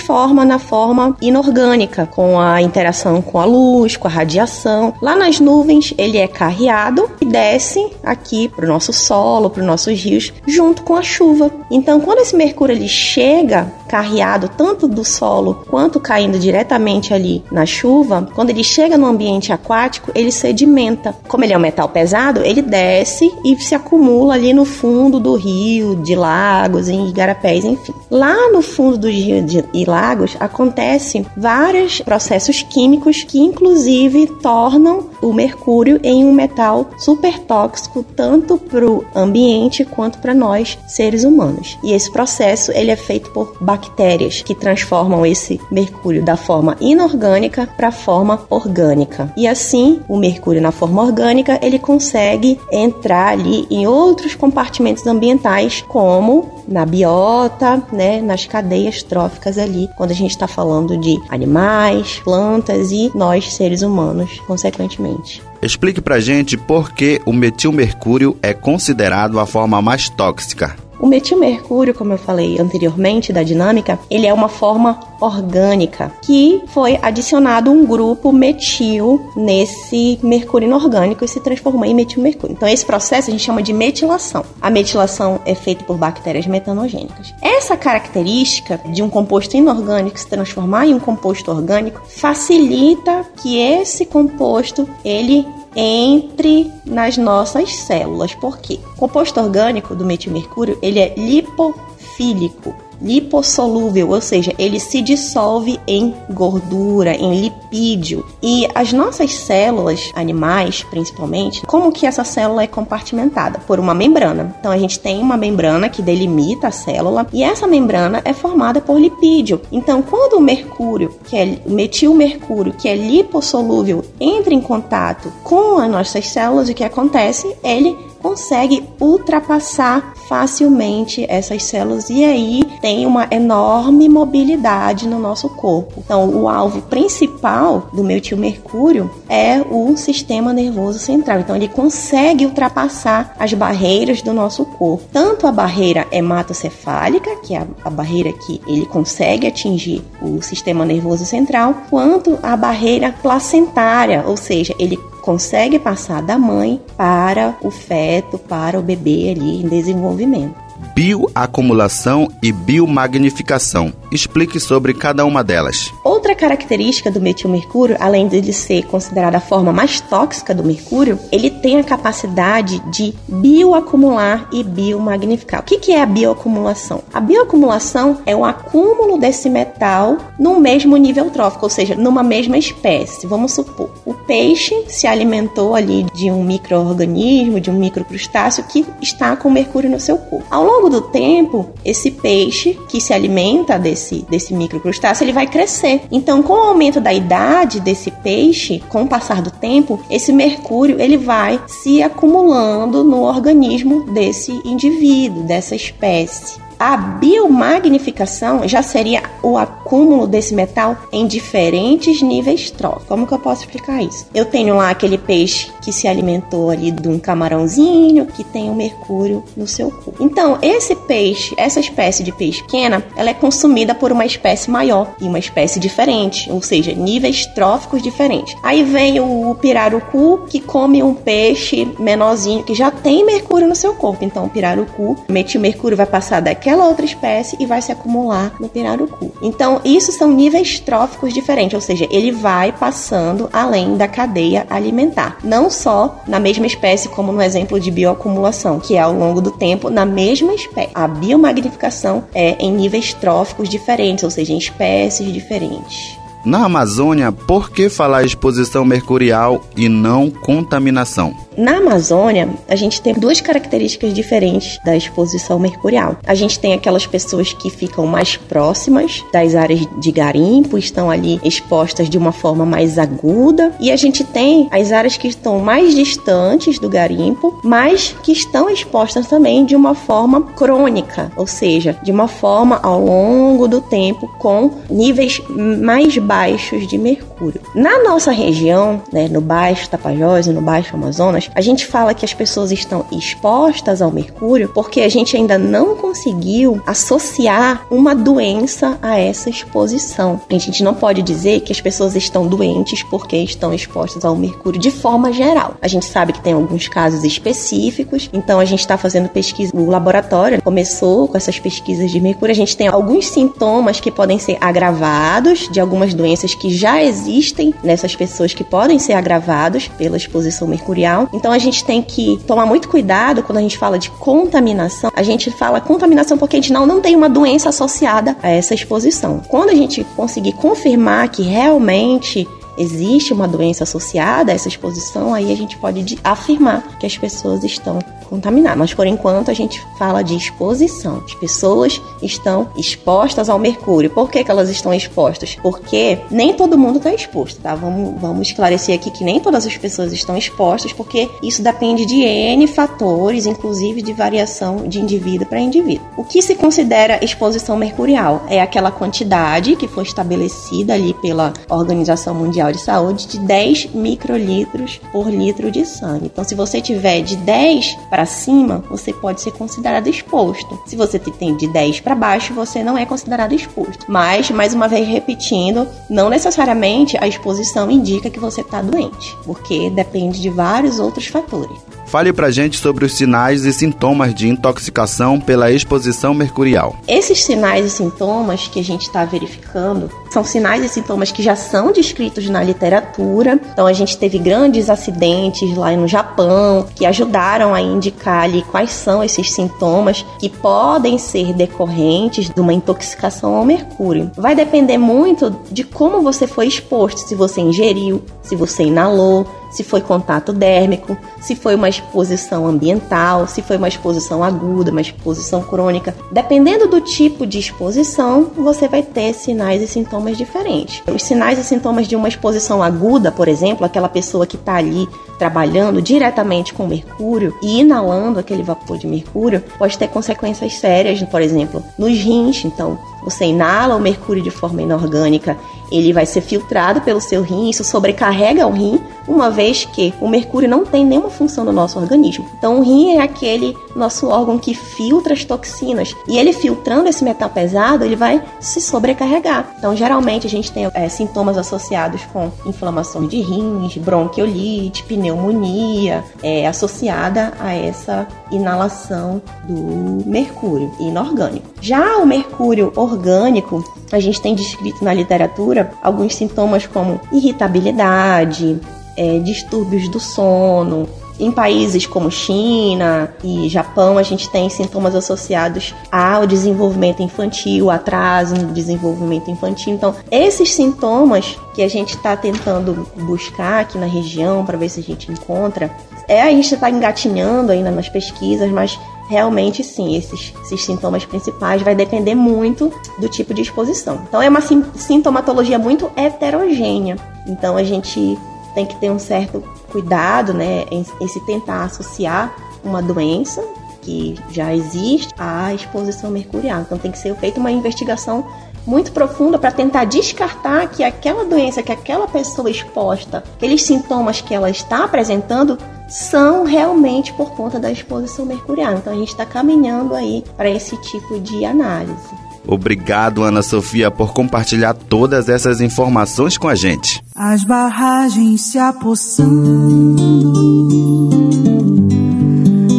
na 0.45 0.59
forma 0.59 1.15
inorgânica 1.21 1.71
orgânica, 1.71 2.05
com 2.05 2.39
a 2.39 2.61
interação 2.61 3.21
com 3.21 3.39
a 3.39 3.45
luz, 3.45 3.97
com 3.97 4.07
a 4.07 4.11
radiação. 4.11 4.93
Lá 5.01 5.15
nas 5.15 5.39
nuvens, 5.39 5.93
ele 5.97 6.17
é 6.17 6.27
carreado 6.27 7.09
e 7.19 7.25
desce 7.25 7.91
aqui 8.03 8.47
para 8.47 8.65
o 8.65 8.67
nosso 8.67 8.93
solo, 8.93 9.49
para 9.49 9.61
os 9.61 9.67
nossos 9.67 9.99
rios, 9.99 10.33
junto 10.47 10.83
com 10.83 10.95
a 10.95 11.01
chuva. 11.01 11.51
Então, 11.69 11.99
quando 11.99 12.19
esse 12.19 12.35
mercúrio 12.35 12.75
ele 12.75 12.87
chega 12.87 13.71
carreado 13.87 14.49
tanto 14.49 14.87
do 14.87 15.03
solo 15.03 15.65
quanto 15.69 15.99
caindo 15.99 16.39
diretamente 16.39 17.13
ali 17.13 17.43
na 17.51 17.65
chuva, 17.65 18.27
quando 18.33 18.49
ele 18.49 18.63
chega 18.63 18.97
no 18.97 19.05
ambiente 19.05 19.51
aquático, 19.51 20.11
ele 20.15 20.31
sedimenta. 20.31 21.15
Como 21.27 21.43
ele 21.43 21.53
é 21.53 21.57
um 21.57 21.61
metal 21.61 21.89
pesado, 21.89 22.41
ele 22.43 22.61
desce 22.61 23.31
e 23.43 23.57
se 23.61 23.75
acumula 23.75 24.33
ali 24.33 24.53
no 24.53 24.65
fundo 24.65 25.19
do 25.19 25.35
rio, 25.35 25.95
de 25.95 26.15
lagos, 26.15 26.87
em 26.87 27.09
igarapés, 27.09 27.65
enfim. 27.65 27.93
Lá 28.09 28.49
no 28.51 28.61
fundo 28.61 28.97
dos 28.97 29.11
rios 29.11 29.53
e 29.73 29.80
lagos 29.85 30.35
acontece 30.39 31.25
vários 31.35 32.01
processos 32.01 32.63
químicos 32.63 33.23
que 33.23 33.39
inclusive 33.39 34.27
tornam 34.41 35.09
o 35.21 35.33
mercúrio 35.33 35.99
em 36.03 36.25
um 36.25 36.33
metal 36.33 36.89
super 36.97 37.39
tóxico 37.39 38.03
tanto 38.03 38.57
para 38.57 38.89
o 38.89 39.05
ambiente 39.15 39.85
quanto 39.85 40.19
para 40.19 40.33
nós 40.33 40.77
seres 40.87 41.23
humanos. 41.23 41.77
E 41.83 41.93
esse 41.93 42.11
processo 42.11 42.71
ele 42.71 42.91
é 42.91 42.95
feito 42.95 43.31
por 43.31 43.57
bactérias 43.61 44.41
que 44.41 44.55
transformam 44.55 45.25
esse 45.25 45.59
mercúrio 45.71 46.23
da 46.23 46.35
forma 46.35 46.75
inorgânica 46.79 47.67
para 47.77 47.89
a 47.89 47.91
forma 47.91 48.41
orgânica. 48.49 49.31
E 49.37 49.47
assim, 49.47 50.01
o 50.07 50.17
mercúrio 50.17 50.61
na 50.61 50.71
forma 50.71 51.01
orgânica 51.01 51.59
ele 51.61 51.79
consegue 51.79 52.59
entrar 52.71 53.29
ali 53.33 53.67
em 53.69 53.87
outros 53.87 54.35
compartimentos 54.35 55.05
ambientais 55.05 55.83
como 55.87 56.61
na 56.67 56.85
biota, 56.85 57.81
né, 57.91 58.21
nas 58.21 58.45
cadeias 58.45 59.03
tróficas 59.03 59.57
ali, 59.57 59.70
quando 59.95 60.11
a 60.11 60.15
gente 60.15 60.31
está 60.31 60.47
falando 60.47 60.97
de 60.97 61.19
animais, 61.29 62.19
plantas 62.23 62.91
e 62.91 63.11
nós 63.15 63.53
seres 63.53 63.81
humanos, 63.81 64.39
consequentemente. 64.47 65.41
Explique 65.61 66.01
pra 66.01 66.19
gente 66.19 66.57
por 66.57 66.91
que 66.91 67.21
o 67.25 67.31
metilmercúrio 67.31 68.37
é 68.41 68.53
considerado 68.53 69.39
a 69.39 69.45
forma 69.45 69.81
mais 69.81 70.09
tóxica. 70.09 70.75
O 71.01 71.07
metilmercúrio, 71.07 71.95
como 71.95 72.13
eu 72.13 72.17
falei 72.17 72.59
anteriormente 72.59 73.33
da 73.33 73.41
dinâmica, 73.41 73.99
ele 74.07 74.27
é 74.27 74.33
uma 74.33 74.47
forma 74.47 74.99
orgânica 75.19 76.11
que 76.21 76.61
foi 76.67 76.99
adicionado 77.01 77.71
um 77.71 77.85
grupo 77.85 78.31
metil 78.31 79.19
nesse 79.35 80.19
mercúrio 80.21 80.67
inorgânico 80.67 81.25
e 81.25 81.27
se 81.27 81.39
transformou 81.39 81.85
em 81.85 81.95
metilmercúrio. 81.95 82.53
Então 82.53 82.69
esse 82.69 82.85
processo 82.85 83.29
a 83.29 83.31
gente 83.31 83.43
chama 83.43 83.63
de 83.63 83.73
metilação. 83.73 84.45
A 84.61 84.69
metilação 84.69 85.39
é 85.43 85.55
feita 85.55 85.83
por 85.83 85.97
bactérias 85.97 86.45
metanogênicas. 86.45 87.33
Essa 87.41 87.75
característica 87.75 88.79
de 88.85 89.01
um 89.01 89.09
composto 89.09 89.57
inorgânico 89.57 90.19
se 90.19 90.27
transformar 90.27 90.85
em 90.85 90.93
um 90.93 90.99
composto 90.99 91.49
orgânico 91.49 92.01
facilita 92.07 93.25
que 93.41 93.57
esse 93.57 94.05
composto 94.05 94.87
ele 95.03 95.47
entre 95.75 96.71
nas 96.85 97.17
nossas 97.17 97.73
células. 97.75 98.33
Por 98.35 98.57
quê? 98.59 98.79
O 98.95 98.97
composto 98.97 99.39
orgânico 99.39 99.95
do 99.95 100.05
metilmercúrio, 100.05 100.77
ele 100.81 100.99
é 100.99 101.13
lipofílico. 101.15 102.75
Lipossolúvel, 103.01 104.09
ou 104.09 104.21
seja, 104.21 104.53
ele 104.57 104.79
se 104.79 105.01
dissolve 105.01 105.79
em 105.87 106.13
gordura, 106.29 107.13
em 107.15 107.41
lipídio. 107.41 108.25
E 108.41 108.67
as 108.73 108.93
nossas 108.93 109.33
células 109.33 110.11
animais, 110.15 110.83
principalmente, 110.83 111.61
como 111.65 111.91
que 111.91 112.05
essa 112.05 112.23
célula 112.23 112.63
é 112.63 112.67
compartimentada? 112.67 113.59
Por 113.59 113.79
uma 113.79 113.93
membrana. 113.93 114.55
Então 114.59 114.71
a 114.71 114.77
gente 114.77 114.99
tem 114.99 115.19
uma 115.19 115.37
membrana 115.37 115.89
que 115.89 116.01
delimita 116.01 116.67
a 116.67 116.71
célula 116.71 117.27
e 117.33 117.43
essa 117.43 117.67
membrana 117.67 118.21
é 118.23 118.33
formada 118.33 118.81
por 118.81 118.99
lipídio. 118.99 119.61
Então 119.71 120.01
quando 120.01 120.33
o 120.33 120.41
mercúrio, 120.41 121.13
que 121.25 121.35
é 121.35 121.59
metilmercúrio, 121.65 122.73
que 122.73 122.87
é 122.87 122.95
lipossolúvel, 122.95 124.03
entra 124.19 124.53
em 124.53 124.61
contato 124.61 125.31
com 125.43 125.77
as 125.77 125.89
nossas 125.89 126.27
células, 126.27 126.69
o 126.69 126.73
que 126.73 126.83
acontece? 126.83 127.55
Ele 127.63 128.10
consegue 128.21 128.87
ultrapassar 128.99 130.13
facilmente 130.27 131.25
essas 131.27 131.63
células 131.63 132.09
e 132.09 132.23
aí 132.23 132.63
tem 132.79 133.05
uma 133.05 133.27
enorme 133.29 134.07
mobilidade 134.07 135.07
no 135.07 135.19
nosso 135.19 135.49
corpo. 135.49 135.95
Então, 135.97 136.29
o 136.29 136.47
alvo 136.47 136.81
principal 136.83 137.89
do 137.93 138.03
metilmercúrio 138.03 139.11
é 139.27 139.59
o 139.59 139.97
sistema 139.97 140.53
nervoso 140.53 140.99
central. 140.99 141.39
Então, 141.39 141.55
ele 141.55 141.67
consegue 141.67 142.45
ultrapassar 142.45 143.35
as 143.37 143.53
barreiras 143.53 144.21
do 144.21 144.33
nosso 144.33 144.65
corpo, 144.65 145.03
tanto 145.11 145.47
a 145.47 145.51
barreira 145.51 146.07
hematocefálica, 146.11 147.35
que 147.37 147.55
é 147.55 147.67
a 147.83 147.89
barreira 147.89 148.31
que 148.31 148.61
ele 148.67 148.85
consegue 148.85 149.47
atingir 149.47 150.01
o 150.21 150.41
sistema 150.41 150.85
nervoso 150.85 151.25
central, 151.25 151.75
quanto 151.89 152.39
a 152.41 152.55
barreira 152.55 153.13
placentária, 153.21 154.23
ou 154.25 154.37
seja, 154.37 154.73
ele 154.79 154.97
consegue 155.21 155.79
passar 155.79 156.21
da 156.21 156.37
mãe 156.37 156.81
para 156.97 157.55
o 157.61 157.71
feto, 157.71 158.37
para 158.37 158.79
o 158.79 158.81
bebê 158.81 159.29
ali 159.31 159.63
em 159.63 159.67
desenvolvimento 159.67 160.71
bioacumulação 160.95 162.27
e 162.41 162.51
biomagnificação. 162.51 163.93
Explique 164.11 164.59
sobre 164.59 164.93
cada 164.93 165.25
uma 165.25 165.43
delas. 165.43 165.91
Outra 166.03 166.35
característica 166.35 167.11
do 167.11 167.21
metilmercúrio, 167.21 167.95
além 167.99 168.27
de 168.27 168.51
ser 168.51 168.85
considerada 168.87 169.37
a 169.37 169.41
forma 169.41 169.71
mais 169.71 170.01
tóxica 170.01 170.53
do 170.53 170.63
mercúrio, 170.63 171.19
ele 171.31 171.50
tem 171.61 171.79
a 171.79 171.83
capacidade 171.83 172.79
de 172.91 173.13
bioacumular 173.27 174.47
e 174.51 174.63
biomagnificar. 174.63 175.61
O 175.61 175.63
que 175.63 175.91
é 175.91 176.01
a 176.01 176.05
bioacumulação? 176.05 177.03
A 177.13 177.19
bioacumulação 177.19 178.19
é 178.25 178.35
o 178.35 178.43
acúmulo 178.43 179.17
desse 179.17 179.49
metal 179.49 180.17
no 180.39 180.59
mesmo 180.59 180.97
nível 180.97 181.29
trófico, 181.29 181.65
ou 181.65 181.69
seja, 181.69 181.95
numa 181.95 182.23
mesma 182.23 182.57
espécie. 182.57 183.27
Vamos 183.27 183.53
supor, 183.53 183.89
o 184.05 184.13
peixe 184.13 184.85
se 184.87 185.07
alimentou 185.07 185.75
ali 185.75 186.05
de 186.13 186.31
um 186.31 186.43
microorganismo, 186.43 187.59
de 187.59 187.69
um 187.69 187.75
microcrustáceo 187.75 188.63
que 188.63 188.85
está 189.01 189.35
com 189.35 189.49
mercúrio 189.49 189.89
no 189.89 189.99
seu 189.99 190.17
corpo. 190.17 190.45
Ao 190.49 190.63
longo 190.63 190.89
do 190.89 191.01
tempo, 191.01 191.69
esse 191.85 192.11
peixe 192.11 192.77
que 192.87 192.99
se 192.99 193.13
alimenta 193.13 193.77
desse, 193.77 194.25
desse 194.29 194.53
microcrustáceo, 194.53 195.23
ele 195.23 195.33
vai 195.33 195.47
crescer. 195.47 196.01
Então, 196.11 196.41
com 196.41 196.53
o 196.53 196.67
aumento 196.69 196.99
da 196.99 197.13
idade 197.13 197.79
desse 197.79 198.11
peixe, 198.11 198.83
com 198.89 199.03
o 199.03 199.07
passar 199.07 199.41
do 199.41 199.51
tempo, 199.51 199.99
esse 200.09 200.31
mercúrio 200.31 200.99
ele 200.99 201.17
vai 201.17 201.50
se 201.67 202.01
acumulando 202.01 203.03
no 203.03 203.21
organismo 203.21 204.03
desse 204.03 204.61
indivíduo, 204.65 205.43
dessa 205.43 205.75
espécie. 205.75 206.59
A 206.83 206.97
biomagnificação 206.97 208.67
já 208.67 208.81
seria 208.81 209.21
o 209.43 209.55
acúmulo 209.55 210.25
desse 210.25 210.55
metal 210.55 210.97
em 211.11 211.27
diferentes 211.27 212.23
níveis 212.23 212.71
tróficos. 212.71 213.07
Como 213.07 213.27
que 213.27 213.33
eu 213.35 213.37
posso 213.37 213.61
explicar 213.61 214.01
isso? 214.01 214.25
Eu 214.33 214.45
tenho 214.45 214.75
lá 214.75 214.89
aquele 214.89 215.19
peixe 215.19 215.71
que 215.83 215.93
se 215.93 216.07
alimentou 216.07 216.71
ali 216.71 216.89
de 216.89 217.07
um 217.07 217.19
camarãozinho 217.19 218.25
que 218.25 218.43
tem 218.43 218.67
o 218.67 218.71
um 218.71 218.75
mercúrio 218.75 219.43
no 219.55 219.67
seu 219.67 219.91
corpo. 219.91 220.23
Então, 220.23 220.57
esse 220.59 220.95
peixe, 220.95 221.53
essa 221.55 221.79
espécie 221.79 222.23
de 222.23 222.31
peixe 222.31 222.63
pequena, 222.63 223.03
ela 223.15 223.29
é 223.29 223.33
consumida 223.35 223.93
por 223.93 224.11
uma 224.11 224.25
espécie 224.25 224.71
maior 224.71 225.13
e 225.21 225.25
uma 225.25 225.37
espécie 225.37 225.79
diferente, 225.79 226.51
ou 226.51 226.63
seja, 226.63 226.93
níveis 226.93 227.45
tróficos 227.45 228.01
diferentes. 228.01 228.55
Aí 228.63 228.83
vem 228.83 229.19
o 229.19 229.53
pirarucu 229.53 230.47
que 230.49 230.59
come 230.59 231.03
um 231.03 231.13
peixe 231.13 231.87
menorzinho 231.99 232.63
que 232.63 232.73
já 232.73 232.89
tem 232.89 233.23
mercúrio 233.23 233.67
no 233.67 233.75
seu 233.75 233.93
corpo. 233.93 234.25
Então, 234.25 234.45
o 234.45 234.49
pirarucu, 234.49 235.15
o 235.29 235.59
mercúrio 235.59 235.95
vai 235.95 236.07
passar 236.07 236.39
daquela 236.71 236.81
aquela 236.81 236.87
outra 236.87 237.05
espécie 237.05 237.57
e 237.59 237.65
vai 237.65 237.81
se 237.81 237.91
acumular 237.91 238.53
no 238.59 238.69
pirarucu. 238.69 239.31
Então, 239.41 239.81
isso 239.83 240.11
são 240.11 240.31
níveis 240.31 240.79
tróficos 240.79 241.33
diferentes, 241.33 241.75
ou 241.75 241.81
seja, 241.81 242.07
ele 242.09 242.31
vai 242.31 242.71
passando 242.71 243.49
além 243.51 243.97
da 243.97 244.07
cadeia 244.07 244.65
alimentar. 244.69 245.37
Não 245.43 245.69
só 245.69 246.21
na 246.27 246.39
mesma 246.39 246.65
espécie, 246.65 247.09
como 247.09 247.31
no 247.31 247.41
exemplo 247.41 247.79
de 247.79 247.91
bioacumulação, 247.91 248.79
que 248.79 248.95
é 248.95 249.01
ao 249.01 249.13
longo 249.13 249.41
do 249.41 249.51
tempo 249.51 249.89
na 249.89 250.05
mesma 250.05 250.53
espécie. 250.53 250.91
A 250.95 251.07
biomagnificação 251.07 252.23
é 252.33 252.55
em 252.59 252.71
níveis 252.71 253.13
tróficos 253.13 253.69
diferentes, 253.69 254.23
ou 254.23 254.31
seja, 254.31 254.53
em 254.53 254.57
espécies 254.57 255.31
diferentes. 255.31 256.17
Na 256.43 256.65
Amazônia, 256.65 257.31
por 257.31 257.69
que 257.69 257.87
falar 257.87 258.23
exposição 258.23 258.83
mercurial 258.83 259.61
e 259.77 259.87
não 259.87 260.31
contaminação? 260.31 261.35
Na 261.61 261.77
Amazônia, 261.77 262.49
a 262.67 262.75
gente 262.75 262.99
tem 263.03 263.13
duas 263.13 263.39
características 263.39 264.15
diferentes 264.15 264.79
da 264.83 264.97
exposição 264.97 265.59
mercurial. 265.59 266.17
A 266.25 266.33
gente 266.33 266.59
tem 266.59 266.73
aquelas 266.73 267.05
pessoas 267.05 267.53
que 267.53 267.69
ficam 267.69 268.07
mais 268.07 268.35
próximas 268.35 269.23
das 269.31 269.53
áreas 269.53 269.81
de 269.99 270.11
garimpo, 270.11 270.75
estão 270.75 271.11
ali 271.11 271.39
expostas 271.43 272.09
de 272.09 272.17
uma 272.17 272.31
forma 272.31 272.65
mais 272.65 272.97
aguda, 272.97 273.71
e 273.79 273.91
a 273.91 273.95
gente 273.95 274.23
tem 274.23 274.67
as 274.71 274.91
áreas 274.91 275.17
que 275.17 275.27
estão 275.27 275.59
mais 275.59 275.93
distantes 275.93 276.79
do 276.79 276.89
garimpo, 276.89 277.61
mas 277.63 278.15
que 278.23 278.31
estão 278.31 278.67
expostas 278.67 279.27
também 279.27 279.63
de 279.63 279.75
uma 279.75 279.93
forma 279.93 280.41
crônica, 280.41 281.31
ou 281.35 281.45
seja, 281.45 281.95
de 282.01 282.11
uma 282.11 282.27
forma 282.27 282.79
ao 282.81 282.99
longo 282.99 283.67
do 283.67 283.81
tempo 283.81 284.27
com 284.39 284.71
níveis 284.89 285.39
mais 285.47 286.17
baixos 286.17 286.87
de 286.87 286.97
mercúrio. 286.97 287.61
Na 287.75 288.03
nossa 288.03 288.31
região, 288.31 288.99
né, 289.13 289.27
no 289.27 289.41
Baixo 289.41 289.87
Tapajós 289.87 290.47
e 290.47 290.51
no 290.51 290.61
Baixo 290.61 290.95
Amazonas, 290.95 291.50
a 291.53 291.61
gente 291.61 291.85
fala 291.85 292.13
que 292.13 292.25
as 292.25 292.33
pessoas 292.33 292.71
estão 292.71 293.05
expostas 293.11 294.01
ao 294.01 294.11
mercúrio 294.11 294.69
porque 294.73 295.01
a 295.01 295.09
gente 295.09 295.35
ainda 295.35 295.57
não 295.57 295.95
conseguiu 295.95 296.81
associar 296.85 297.85
uma 297.89 298.15
doença 298.15 298.97
a 299.01 299.19
essa 299.19 299.49
exposição. 299.49 300.41
A 300.49 300.57
gente 300.57 300.83
não 300.83 300.93
pode 300.93 301.21
dizer 301.21 301.61
que 301.61 301.71
as 301.71 301.81
pessoas 301.81 302.15
estão 302.15 302.47
doentes 302.47 303.03
porque 303.03 303.37
estão 303.37 303.73
expostas 303.73 304.25
ao 304.25 304.35
mercúrio 304.35 304.79
de 304.79 304.91
forma 304.91 305.31
geral. 305.31 305.75
A 305.81 305.87
gente 305.87 306.05
sabe 306.05 306.33
que 306.33 306.41
tem 306.41 306.53
alguns 306.53 306.87
casos 306.87 307.23
específicos, 307.23 308.29
então 308.33 308.59
a 308.59 308.65
gente 308.65 308.79
está 308.79 308.97
fazendo 308.97 309.29
pesquisa. 309.29 309.71
O 309.75 309.89
laboratório 309.89 310.61
começou 310.61 311.27
com 311.27 311.37
essas 311.37 311.59
pesquisas 311.59 312.11
de 312.11 312.19
mercúrio. 312.19 312.53
A 312.53 312.55
gente 312.55 312.75
tem 312.77 312.87
alguns 312.87 313.27
sintomas 313.27 313.99
que 313.99 314.11
podem 314.11 314.39
ser 314.39 314.57
agravados 314.61 315.69
de 315.71 315.79
algumas 315.79 316.13
doenças 316.13 316.55
que 316.55 316.69
já 316.69 317.03
existem 317.03 317.73
nessas 317.83 318.15
pessoas 318.15 318.53
que 318.53 318.63
podem 318.63 318.99
ser 318.99 319.13
agravados 319.13 319.87
pela 319.87 320.17
exposição 320.17 320.67
mercurial. 320.67 321.27
Então 321.33 321.51
a 321.51 321.57
gente 321.57 321.83
tem 321.83 322.01
que 322.01 322.39
tomar 322.45 322.65
muito 322.65 322.89
cuidado 322.89 323.43
quando 323.43 323.57
a 323.57 323.61
gente 323.61 323.77
fala 323.77 323.97
de 323.97 324.09
contaminação. 324.11 325.11
A 325.15 325.23
gente 325.23 325.49
fala 325.51 325.79
contaminação 325.79 326.37
porque 326.37 326.57
a 326.57 326.59
gente 326.59 326.73
não, 326.73 326.85
não 326.85 327.01
tem 327.01 327.15
uma 327.15 327.29
doença 327.29 327.69
associada 327.69 328.35
a 328.41 328.49
essa 328.49 328.73
exposição. 328.73 329.41
Quando 329.47 329.69
a 329.69 329.75
gente 329.75 330.03
conseguir 330.15 330.53
confirmar 330.53 331.29
que 331.29 331.41
realmente 331.41 332.47
existe 332.81 333.33
uma 333.33 333.47
doença 333.47 333.83
associada 333.83 334.51
a 334.51 334.55
essa 334.55 334.67
exposição, 334.67 335.33
aí 335.33 335.51
a 335.51 335.55
gente 335.55 335.77
pode 335.77 336.17
afirmar 336.23 336.97
que 336.99 337.05
as 337.05 337.17
pessoas 337.17 337.63
estão 337.63 337.99
contaminar. 338.31 338.77
Mas 338.77 338.93
por 338.93 339.05
enquanto 339.05 339.51
a 339.51 339.53
gente 339.53 339.83
fala 339.99 340.21
de 340.23 340.35
exposição. 340.37 341.21
As 341.25 341.35
pessoas 341.35 342.01
estão 342.21 342.69
expostas 342.77 343.49
ao 343.49 343.59
mercúrio. 343.59 344.09
Por 344.09 344.31
que, 344.31 344.41
que 344.41 344.49
elas 344.49 344.69
estão 344.69 344.93
expostas? 344.93 345.57
Porque 345.61 346.17
nem 346.31 346.53
todo 346.53 346.77
mundo 346.77 346.97
está 346.97 347.13
exposto, 347.13 347.59
tá? 347.61 347.75
Vamos, 347.75 348.19
vamos 348.21 348.47
esclarecer 348.47 348.95
aqui 348.95 349.11
que 349.11 349.25
nem 349.25 349.41
todas 349.41 349.67
as 349.67 349.75
pessoas 349.75 350.13
estão 350.13 350.37
expostas, 350.37 350.93
porque 350.93 351.29
isso 351.43 351.61
depende 351.61 352.05
de 352.05 352.21
N 352.21 352.65
fatores, 352.67 353.45
inclusive 353.45 354.01
de 354.01 354.13
variação 354.13 354.87
de 354.87 355.01
indivíduo 355.01 355.45
para 355.45 355.59
indivíduo. 355.59 356.05
O 356.15 356.23
que 356.23 356.41
se 356.41 356.55
considera 356.55 357.23
exposição 357.23 357.75
mercurial? 357.75 358.45
É 358.47 358.61
aquela 358.61 358.91
quantidade 358.91 359.75
que 359.75 359.87
foi 359.87 360.03
estabelecida 360.03 360.93
ali 360.93 361.13
pela 361.15 361.51
Organização 361.69 362.33
Mundial 362.33 362.70
de 362.71 362.79
Saúde 362.79 363.27
de 363.27 363.39
10 363.39 363.93
microlitros 363.93 364.99
por 365.11 365.29
litro 365.29 365.71
de 365.71 365.85
sangue. 365.85 366.25
Então, 366.25 366.43
se 366.43 366.55
você 366.55 366.81
tiver 366.81 367.21
de 367.21 367.35
10 367.37 367.97
para 368.09 368.25
cima, 368.25 368.83
você 368.89 369.13
pode 369.13 369.41
ser 369.41 369.51
considerado 369.51 370.07
exposto. 370.07 370.79
Se 370.85 370.95
você 370.95 371.19
tem 371.19 371.55
de 371.55 371.67
10 371.67 372.01
para 372.01 372.15
baixo, 372.15 372.53
você 372.53 372.83
não 372.83 372.97
é 372.97 373.05
considerado 373.05 373.53
exposto. 373.53 374.05
Mas, 374.07 374.49
mais 374.51 374.73
uma 374.73 374.87
vez 374.87 375.07
repetindo, 375.07 375.87
não 376.09 376.29
necessariamente 376.29 377.17
a 377.19 377.27
exposição 377.27 377.89
indica 377.89 378.29
que 378.29 378.39
você 378.39 378.61
está 378.61 378.81
doente, 378.81 379.35
porque 379.45 379.89
depende 379.89 380.41
de 380.41 380.49
vários 380.49 380.99
outros 380.99 381.27
fatores. 381.27 381.77
Fale 382.11 382.33
pra 382.33 382.51
gente 382.51 382.77
sobre 382.77 383.05
os 383.05 383.13
sinais 383.13 383.63
e 383.63 383.71
sintomas 383.71 384.35
de 384.35 384.49
intoxicação 384.49 385.39
pela 385.39 385.71
exposição 385.71 386.33
mercurial. 386.33 386.97
Esses 387.07 387.41
sinais 387.41 387.85
e 387.85 387.89
sintomas 387.89 388.67
que 388.67 388.81
a 388.81 388.83
gente 388.83 389.03
está 389.03 389.23
verificando 389.23 390.11
são 390.29 390.43
sinais 390.43 390.83
e 390.83 390.89
sintomas 390.89 391.31
que 391.31 391.41
já 391.41 391.55
são 391.55 391.93
descritos 391.93 392.49
na 392.49 392.61
literatura. 392.61 393.57
Então 393.71 393.87
a 393.87 393.93
gente 393.93 394.17
teve 394.17 394.37
grandes 394.39 394.89
acidentes 394.89 395.73
lá 395.77 395.95
no 395.95 396.05
Japão 396.05 396.85
que 396.93 397.05
ajudaram 397.05 397.73
a 397.73 397.79
indicar 397.79 398.43
ali 398.43 398.61
quais 398.61 398.91
são 398.91 399.23
esses 399.23 399.49
sintomas 399.49 400.25
que 400.37 400.49
podem 400.49 401.17
ser 401.17 401.53
decorrentes 401.53 402.49
de 402.49 402.59
uma 402.59 402.73
intoxicação 402.73 403.55
ao 403.55 403.63
mercúrio. 403.63 404.29
Vai 404.35 404.53
depender 404.53 404.97
muito 404.97 405.55
de 405.71 405.85
como 405.85 406.21
você 406.21 406.45
foi 406.45 406.67
exposto, 406.67 407.19
se 407.19 407.35
você 407.35 407.61
ingeriu, 407.61 408.21
se 408.43 408.53
você 408.53 408.83
inalou, 408.83 409.47
se 409.71 409.83
foi 409.83 410.01
contato 410.01 410.53
dérmico, 410.53 411.17
se 411.39 411.55
foi 411.55 411.75
uma 411.75 411.89
exposição 411.89 412.67
ambiental, 412.67 413.47
se 413.47 413.61
foi 413.61 413.77
uma 413.77 413.87
exposição 413.87 414.43
aguda, 414.43 414.91
uma 414.91 415.01
exposição 415.01 415.61
crônica. 415.61 416.13
Dependendo 416.31 416.87
do 416.87 417.01
tipo 417.01 417.47
de 417.47 417.57
exposição, 417.57 418.51
você 418.55 418.87
vai 418.87 419.01
ter 419.01 419.33
sinais 419.33 419.81
e 419.81 419.87
sintomas 419.87 420.37
diferentes. 420.37 421.01
Os 421.13 421.23
sinais 421.23 421.57
e 421.57 421.63
sintomas 421.63 422.07
de 422.07 422.15
uma 422.15 422.27
exposição 422.27 422.83
aguda, 422.83 423.31
por 423.31 423.47
exemplo, 423.47 423.85
aquela 423.85 424.09
pessoa 424.09 424.45
que 424.45 424.55
está 424.55 424.75
ali 424.75 425.07
trabalhando 425.41 426.03
diretamente 426.03 426.71
com 426.71 426.85
mercúrio 426.85 427.57
e 427.63 427.79
inalando 427.79 428.37
aquele 428.37 428.61
vapor 428.61 428.99
de 428.99 429.07
mercúrio, 429.07 429.63
pode 429.79 429.97
ter 429.97 430.07
consequências 430.07 430.75
sérias, 430.75 431.19
por 431.23 431.41
exemplo, 431.41 431.83
nos 431.97 432.15
rins. 432.15 432.63
Então, 432.63 432.99
você 433.23 433.45
inala 433.45 433.95
o 433.95 433.99
mercúrio 433.99 434.43
de 434.43 434.51
forma 434.51 434.83
inorgânica 434.83 435.57
ele 435.91 436.13
vai 436.13 436.25
ser 436.25 436.41
filtrado 436.41 437.01
pelo 437.01 437.19
seu 437.19 437.41
rim, 437.41 437.69
isso 437.69 437.83
sobrecarrega 437.83 438.65
o 438.65 438.71
rim, 438.71 438.99
uma 439.27 439.51
vez 439.51 439.85
que 439.85 440.13
o 440.19 440.27
mercúrio 440.27 440.67
não 440.67 440.85
tem 440.85 441.05
nenhuma 441.05 441.29
função 441.29 441.65
no 441.65 441.71
nosso 441.71 441.99
organismo. 441.99 442.47
Então, 442.57 442.79
o 442.79 442.81
rim 442.81 443.17
é 443.17 443.21
aquele 443.21 443.77
nosso 443.95 444.27
órgão 444.27 444.57
que 444.57 444.73
filtra 444.73 445.33
as 445.33 445.43
toxinas 445.43 446.15
e 446.27 446.37
ele 446.37 446.53
filtrando 446.53 447.09
esse 447.09 447.23
metal 447.23 447.49
pesado, 447.49 448.05
ele 448.05 448.15
vai 448.15 448.41
se 448.59 448.79
sobrecarregar. 448.79 449.73
Então, 449.77 449.95
geralmente 449.95 450.47
a 450.47 450.49
gente 450.49 450.71
tem 450.71 450.89
é, 450.93 451.09
sintomas 451.09 451.57
associados 451.57 452.23
com 452.31 452.51
inflamações 452.65 453.29
de 453.29 453.41
rins, 453.41 453.97
bronquiolite, 453.97 455.03
pneumonia, 455.31 456.23
é, 456.43 456.67
associada 456.67 457.53
a 457.59 457.73
essa 457.73 458.27
inalação 458.51 459.41
do 459.63 460.23
mercúrio 460.27 460.91
inorgânico. 460.99 461.67
Já 461.79 462.17
o 462.17 462.25
mercúrio 462.25 462.91
orgânico, 462.95 463.83
a 464.11 464.19
gente 464.19 464.41
tem 464.41 464.53
descrito 464.53 465.03
na 465.03 465.13
literatura 465.13 465.91
alguns 466.01 466.35
sintomas 466.35 466.85
como 466.85 467.19
irritabilidade, 467.31 468.79
é, 469.17 469.39
distúrbios 469.39 470.09
do 470.09 470.19
sono. 470.19 471.07
Em 471.41 471.51
países 471.51 472.05
como 472.05 472.29
China 472.29 473.33
e 473.43 473.67
Japão, 473.67 474.19
a 474.19 474.21
gente 474.21 474.47
tem 474.51 474.69
sintomas 474.69 475.15
associados 475.15 475.91
ao 476.11 476.45
desenvolvimento 476.45 477.23
infantil, 477.23 477.89
atraso 477.89 478.53
no 478.53 478.71
desenvolvimento 478.71 479.49
infantil. 479.49 479.91
Então, 479.91 480.13
esses 480.29 480.71
sintomas 480.71 481.57
que 481.73 481.81
a 481.81 481.87
gente 481.87 482.15
está 482.15 482.37
tentando 482.37 483.07
buscar 483.15 483.81
aqui 483.81 483.97
na 483.97 484.05
região 484.05 484.63
para 484.63 484.77
ver 484.77 484.89
se 484.89 484.99
a 484.99 485.03
gente 485.03 485.31
encontra, 485.31 485.89
é 486.27 486.43
a 486.43 486.51
gente 486.51 486.75
está 486.75 486.91
engatinhando 486.91 487.71
ainda 487.71 487.89
nas 487.89 488.07
pesquisas, 488.07 488.69
mas 488.69 488.99
realmente 489.27 489.83
sim, 489.83 490.15
esses, 490.15 490.53
esses, 490.61 490.85
sintomas 490.85 491.25
principais 491.25 491.81
vai 491.81 491.95
depender 491.95 492.35
muito 492.35 492.93
do 493.17 493.27
tipo 493.27 493.51
de 493.51 493.63
exposição. 493.63 494.21
Então 494.27 494.43
é 494.43 494.47
uma 494.47 494.61
sintomatologia 494.61 495.79
muito 495.79 496.11
heterogênea. 496.15 497.15
Então 497.47 497.77
a 497.77 497.83
gente 497.83 498.37
tem 498.75 498.85
que 498.85 498.95
ter 498.97 499.09
um 499.09 499.17
certo 499.17 499.63
cuidado, 499.91 500.53
né, 500.53 500.85
em, 500.89 501.03
se 501.03 501.39
tentar 501.45 501.83
associar 501.83 502.55
uma 502.83 503.01
doença 503.01 503.63
que 504.01 504.35
já 504.49 504.73
existe 504.73 505.33
à 505.37 505.73
exposição 505.73 506.31
mercurial. 506.31 506.81
Então 506.81 506.97
tem 506.97 507.11
que 507.11 507.19
ser 507.19 507.35
feita 507.35 507.59
uma 507.59 507.71
investigação 507.71 508.45
muito 508.85 509.11
profunda 509.11 509.59
para 509.59 509.71
tentar 509.71 510.05
descartar 510.05 510.87
que 510.87 511.03
aquela 511.03 511.45
doença 511.45 511.83
que 511.83 511.91
aquela 511.91 512.27
pessoa 512.27 512.69
exposta, 512.69 513.43
aqueles 513.55 513.83
sintomas 513.83 514.41
que 514.41 514.53
ela 514.53 514.69
está 514.69 515.03
apresentando 515.03 515.77
são 516.07 516.63
realmente 516.63 517.31
por 517.33 517.51
conta 517.51 517.79
da 517.79 517.91
exposição 517.91 518.45
mercurial. 518.45 518.93
Então 518.93 519.13
a 519.13 519.15
gente 519.15 519.29
está 519.29 519.45
caminhando 519.45 520.15
aí 520.15 520.43
para 520.57 520.69
esse 520.69 520.97
tipo 520.97 521.39
de 521.39 521.63
análise. 521.63 522.50
Obrigado, 522.67 523.43
Ana 523.43 523.63
Sofia, 523.63 524.11
por 524.11 524.33
compartilhar 524.33 524.93
todas 524.93 525.49
essas 525.49 525.81
informações 525.81 526.57
com 526.57 526.67
a 526.67 526.75
gente. 526.75 527.21
As 527.35 527.63
barragens 527.63 528.61
se 528.61 528.77
apossando 528.77 530.21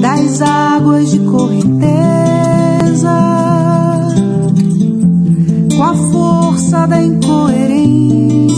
das 0.01 0.43
águas 0.43 1.11
de 1.13 1.21
correnteza, 1.21 1.93
com 5.77 5.83
a 5.83 5.95
força 5.95 6.87
da 6.87 7.01
incoerência, 7.01 8.53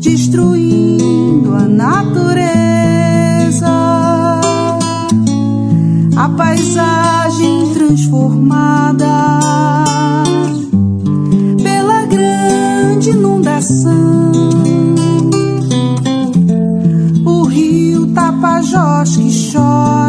destruindo 0.00 1.54
a 1.54 1.68
natureza, 1.68 2.00
a 6.16 6.28
paisagem 6.36 7.53
transformada 7.86 9.04
pela 11.62 12.06
grande 12.06 13.10
inundação. 13.10 14.32
O 17.26 17.42
rio 17.44 18.06
Tapajós 18.14 19.16
que 19.16 19.52
chora 19.52 20.03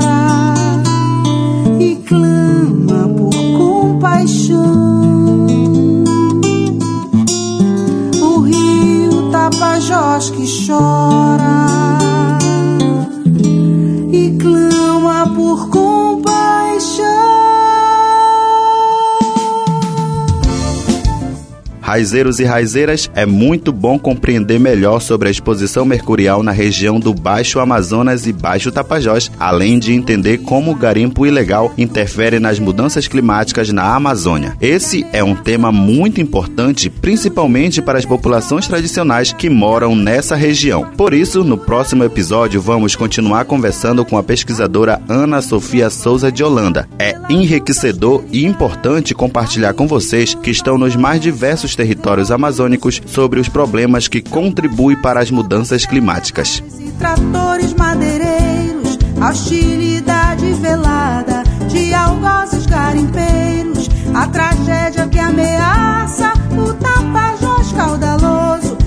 Raizeiros 21.95 22.39
e 22.39 22.43
raizeiras, 22.43 23.10
é 23.15 23.25
muito 23.25 23.71
bom 23.71 23.97
compreender 23.97 24.60
melhor 24.60 24.99
sobre 24.99 25.29
a 25.29 25.31
exposição 25.31 25.86
mercurial 25.86 26.43
na 26.43 26.51
região 26.51 26.99
do 26.99 27.13
Baixo 27.13 27.58
Amazonas 27.58 28.27
e 28.27 28.34
Baixo 28.34 28.69
Tapajós, 28.69 29.31
além 29.39 29.79
de 29.79 29.93
entender 29.93 30.39
como 30.39 30.71
o 30.71 30.75
garimpo 30.75 31.25
ilegal 31.25 31.73
interfere 31.77 32.38
nas 32.38 32.60
mudanças 32.60 33.08
climáticas 33.08 33.71
na 33.71 33.95
Amazônia. 33.95 34.58
Esse 34.60 35.08
é 35.13 35.23
um 35.23 35.34
tema 35.34 35.71
muito 35.71 36.19
importante, 36.19 36.89
principalmente 36.89 37.81
para 37.81 37.97
as 37.97 38.03
populações 38.03 38.67
tradicionais 38.67 39.31
que 39.31 39.49
moram 39.49 39.95
nessa 39.95 40.36
região. 40.36 40.84
Por 40.97 41.13
isso, 41.13 41.45
no 41.45 41.58
próximo 41.58 42.03
episódio, 42.03 42.60
vamos 42.60 42.93
continuar 42.93 43.45
conversando 43.45 44.03
com 44.03 44.17
a 44.17 44.23
pesquisadora 44.23 45.01
Ana 45.08 45.41
Sofia 45.41 45.89
Souza 45.89 46.29
de 46.29 46.43
Holanda. 46.43 46.89
É 46.99 47.15
enriquecedor 47.29 48.21
e 48.34 48.45
importante 48.45 49.15
compartilhar 49.15 49.73
com 49.73 49.88
vocês 49.88 50.34
que 50.34 50.51
estão 50.51 50.77
nos 50.77 50.97
mais 50.97 51.21
diversos 51.21 51.73
territórios 51.73 51.85
amazônicos 52.32 53.02
sobre 53.06 53.39
os 53.39 53.48
problemas 53.48 54.08
que 54.08 54.21
contribuem 54.21 55.00
para 55.02 55.19
as 55.19 55.32
mudanças 55.32 55.86
climáticas. 55.86 56.63
Tratores 56.98 57.74
madeireiros, 57.74 58.98
hostilidade 59.21 60.54
velada 60.54 61.43
de 61.67 61.93
algozes 61.93 62.65
garimpeiros, 62.65 63.89
a 64.13 64.28
tragédia 64.28 65.08
que 65.08 65.19
ameaça 65.19 66.34
o 66.58 66.74
tapajós 66.74 67.71
caudaloso, 67.74 68.78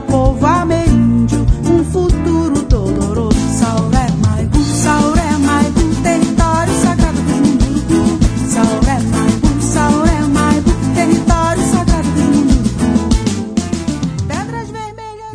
povo 0.00 0.47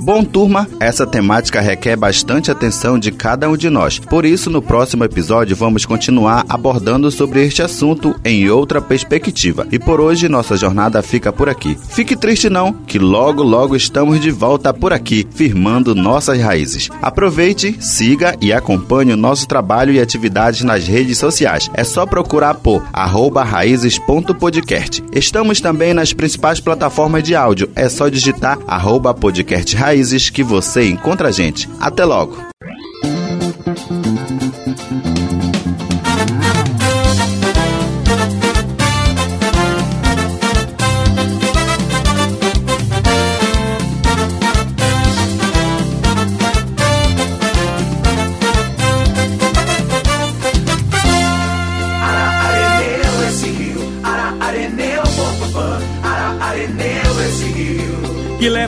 Bom, 0.06 0.22
turma, 0.22 0.68
essa 0.82 1.08
temática 1.08 1.62
requer 1.62 1.96
bastante 1.96 2.52
atenção 2.52 3.00
de 3.00 3.10
cada 3.10 3.50
um 3.50 3.56
de 3.56 3.70
nós. 3.70 4.00
Por 4.00 4.26
isso, 4.26 4.50
no 4.50 4.62
próximo 4.62 5.06
episódio, 5.06 5.56
vamos 5.56 5.86
continuar 5.86 6.44
abordando 6.50 7.10
sobre 7.10 7.46
este 7.46 7.62
assunto 7.62 8.14
em 8.22 8.50
outra 8.50 8.82
perspectiva. 8.82 9.66
E 9.72 9.80
por 9.80 10.02
hoje, 10.02 10.28
nossa 10.28 10.58
jornada 10.58 11.02
fica 11.02 11.32
por 11.32 11.48
aqui. 11.48 11.78
Fique 11.88 12.18
triste 12.18 12.50
não, 12.50 12.74
que 12.74 13.00
logo, 13.00 13.42
logo 13.44 13.78
estamos 13.78 14.20
de 14.20 14.30
volta 14.30 14.74
por 14.74 14.92
aqui, 14.92 15.26
firmando 15.34 15.96
nossas 15.96 16.38
raízes. 16.38 16.90
Aproveite, 17.02 17.78
siga 17.80 18.36
e 18.42 18.52
acompanhe 18.52 19.14
o 19.14 19.18
nosso 19.18 19.48
trabalho 19.48 19.94
e 19.94 20.02
atividades 20.02 20.64
nas 20.64 20.86
redes 20.86 21.18
sociais. 21.18 21.72
É 21.74 21.86
só 21.86 22.06
procurar 22.06 22.56
por 22.56 22.84
raízes.podcast. 22.92 25.02
Estamos 25.14 25.62
também 25.62 25.94
nas 25.94 26.12
principais 26.12 26.60
plataformas 26.60 27.24
de 27.24 27.36
áudio. 27.36 27.70
É 27.74 27.88
só 27.88 28.10
digitar 28.10 28.60
arroba 28.68 29.14
podcast 29.14 29.74
raízes 29.74 29.93
que 30.32 30.44
você 30.44 30.88
encontra 30.88 31.30
a 31.30 31.32
gente. 31.32 31.70
Até 31.80 32.04
logo! 32.06 32.38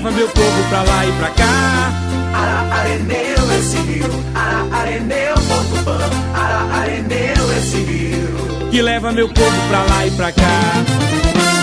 Leva 0.05 0.11
meu 0.11 0.27
povo 0.29 0.69
pra 0.69 0.83
lá 0.83 1.05
e 1.05 1.11
pra 1.13 1.29
cá. 1.29 1.91
Ara, 2.33 2.75
areneu 2.75 3.57
esse 3.57 3.77
rio, 3.77 4.09
ara, 4.35 4.77
areneu, 4.77 5.33
Portupã, 5.35 5.97
ara, 6.33 6.81
areneu 6.81 7.57
esse 7.57 7.77
rio, 7.77 8.69
que 8.69 8.81
leva 8.81 9.11
meu 9.11 9.27
povo 9.29 9.67
pra 9.67 9.83
lá 9.83 10.05
e 10.05 10.11
pra 10.11 10.31
cá. 10.31 10.83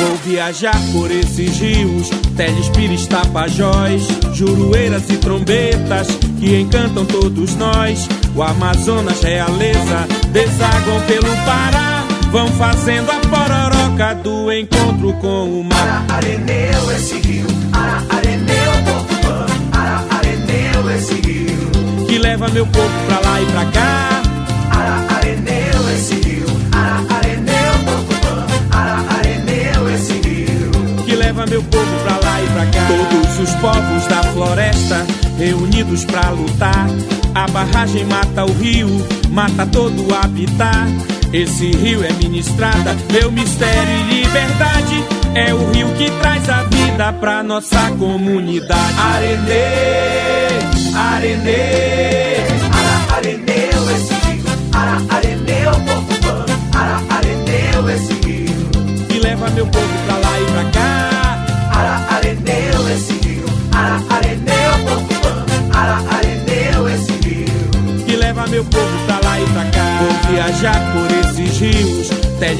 Vou 0.01 0.17
viajar 0.25 0.77
por 0.93 1.11
esses 1.11 1.57
rios, 1.59 2.11
Teles, 2.37 2.69
Pires, 2.71 3.07
Tapajós, 3.07 4.03
Jurueiras 4.33 5.09
e 5.09 5.17
trombetas 5.19 6.09
que 6.41 6.61
encantam 6.61 7.05
todos 7.05 7.55
nós. 7.55 8.09
O 8.35 8.43
Amazonas, 8.43 9.23
Realeza, 9.23 10.09
desaguam 10.33 11.01
pelo 11.07 11.37
Pará, 11.45 12.05
vão 12.33 12.49
fazendo 12.49 13.11
a 13.13 13.21
pororoca 13.93 14.15
do 14.17 14.53
encontro 14.53 15.13
com 15.15 15.61
o 15.61 15.65
mar. 15.65 16.05
ara, 16.09 16.17
areneu 16.17 16.93
esse 16.93 17.19
rio, 17.19 17.47
ara, 17.73 18.03
areneu, 18.09 18.73
Portupã, 18.85 19.47
ara, 19.73 20.05
areneu 20.11 20.91
esse 20.97 21.15
rio, 21.15 22.07
que 22.07 22.19
leva 22.19 22.49
meu 22.49 22.67
povo 22.67 22.91
pra 23.07 23.21
lá 23.21 23.41
e 23.41 23.47
pra 23.47 23.65
cá. 23.67 24.23
ara, 24.71 25.17
areneu 25.17 25.91
esse 25.95 26.15
rio, 26.15 26.47
ara, 26.73 27.17
areneu, 27.17 27.73
Portupã, 27.85 28.47
ara, 28.73 29.05
areneu 29.19 29.95
esse 29.95 30.13
rio, 30.15 30.71
que 31.05 31.15
leva 31.15 31.47
meu 31.47 31.63
povo 31.63 31.99
pra 32.05 32.17
lá 32.17 32.43
e 32.43 32.47
pra 32.49 32.67
cá. 32.67 32.87
Todos 32.89 33.39
os 33.41 33.55
povos 33.57 34.07
da 34.07 34.23
floresta 34.33 35.07
reunidos 35.39 36.05
pra 36.05 36.31
lutar. 36.31 36.87
A 37.35 37.47
barragem 37.49 38.05
mata 38.05 38.45
o 38.45 38.53
rio, 38.53 38.89
mata 39.31 39.67
todo 39.67 40.07
o 40.07 40.15
habitat. 40.15 40.87
Esse 41.33 41.71
rio 41.71 42.05
é 42.05 42.12
ministrada, 42.12 42.95
meu 43.11 43.33
mistério 43.33 43.90
e 43.90 44.23
liberdade. 44.23 45.03
É 45.35 45.55
o 45.55 45.71
rio 45.71 45.88
que 45.95 46.11
traz 46.21 46.47
a 46.51 46.64
vida 46.64 47.11
pra 47.14 47.42
nossa 47.42 47.90
comunidade. 47.99 48.99
Arenê, 48.99 50.59
arenê, 50.95 52.37
ara, 52.71 53.16
areneu 53.16 53.90
esse 53.97 54.12
rio, 54.12 54.45
ara, 54.75 55.01
areneu, 55.09 55.71
Portupã, 55.87 56.45
ara, 56.75 57.01
areneu 57.16 57.90
esse 57.90 58.12
rio, 58.12 59.07
que 59.09 59.18
leva 59.18 59.49
meu 59.51 59.66
povo 59.66 59.88
pra 60.05 60.18
lá 60.18 60.38
e 60.38 60.45
pra 60.45 60.64
cá. 60.71 61.45
ara, 61.75 62.16
areneu 62.16 62.62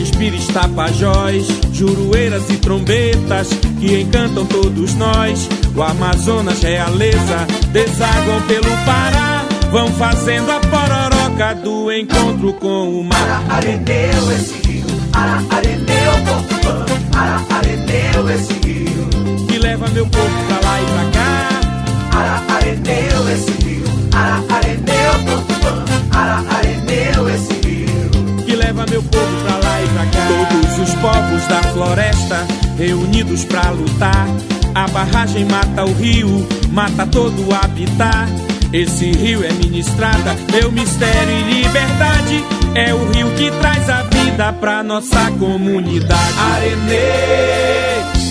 Teles, 0.03 0.11
Pires, 0.11 0.47
Tapajós, 0.49 1.47
Jurueiras 1.73 2.49
e 2.51 2.57
trombetas 2.57 3.49
que 3.81 4.01
encantam 4.01 4.45
todos 4.47 4.95
nós. 4.95 5.49
O 5.77 5.83
Amazonas, 5.83 6.63
Realeza, 6.63 7.47
desaguam 7.73 8.43
pelo 8.43 8.71
Pará, 8.85 9.45
vão 9.71 9.89
fazendo 9.93 10.51
a 10.51 10.61
pororoca 10.61 11.55
do 11.63 11.93
encontro 11.93 12.53
com 12.55 13.01
o 13.01 13.05
mar. 13.05 13.17
ara, 13.23 13.57
areneu 13.57 14.33
esse 14.33 14.55
rio, 14.67 14.87
ara, 15.13 15.43
areneu, 15.51 16.13
Portupã, 16.27 16.85
ara, 17.17 17.41
areneu 17.51 18.31
esse 18.31 18.53
rio, 18.55 19.47
que 19.49 19.59
leva 19.59 19.89
meu 19.89 20.07
povo 20.07 20.45
pra 20.49 20.69
lá 20.69 20.81
e 20.81 20.85
pra 20.85 21.05
cá. 21.13 22.19
ara, 22.19 22.57
areneu 22.57 23.33
esse 23.33 23.51
rio, 23.65 23.85
ara, 24.15 24.43
areneu, 24.51 25.13
Portupã, 25.27 25.85
ara, 26.13 26.45
areneu 26.57 27.31
esse 27.31 27.53
rio, 27.67 28.45
que 28.45 28.57
leva 28.57 28.85
meu 28.91 29.03
povo 29.03 29.45
pra 29.45 29.57
lá. 29.57 29.62
Todos 30.11 30.79
os 30.79 30.95
povos 30.97 31.47
da 31.47 31.63
floresta 31.73 32.47
reunidos 32.77 33.45
pra 33.45 33.71
lutar. 33.71 34.27
A 34.75 34.89
barragem 34.89 35.45
mata 35.45 35.85
o 35.85 35.93
rio, 35.93 36.47
mata 36.71 37.07
todo 37.07 37.49
o 37.49 37.55
habitat. 37.55 38.31
Esse 38.73 39.13
rio 39.13 39.45
é 39.45 39.53
ministrada, 39.53 40.35
meu 40.51 40.73
mistério 40.73 41.31
e 41.31 41.63
liberdade. 41.63 42.45
É 42.75 42.95
o 42.95 43.11
rio 43.13 43.31
que 43.37 43.51
traz 43.61 43.89
a 43.91 44.03
vida 44.05 44.53
pra 44.55 44.83
nossa 44.83 45.31
comunidade. 45.33 46.39
Arenê, 46.55 47.03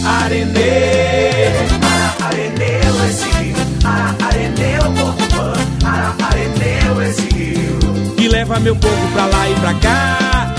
arenê, 0.04 1.48
ara, 1.84 2.28
areneu 2.28 3.06
esse 3.08 3.30
rio, 3.38 3.56
ara, 3.86 4.16
areneu, 4.26 4.82
Portupã, 4.94 5.54
ara, 5.86 6.16
areneu 6.28 7.02
esse 7.04 7.22
rio, 7.36 8.16
que 8.18 8.28
leva 8.28 8.60
meu 8.60 8.76
povo 8.76 9.12
pra 9.14 9.28
lá 9.28 9.48
e 9.48 9.54
pra 9.56 9.74
cá. 9.76 10.51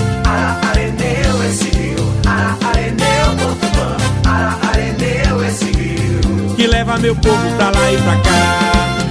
Esse 5.53 5.65
rio, 5.65 6.55
que 6.55 6.67
leva 6.67 6.97
meu 6.97 7.15
povo 7.15 7.55
pra 7.57 7.69
lá 7.69 7.91
e 7.91 7.97
pra 7.97 8.15
cá. 8.17 9.02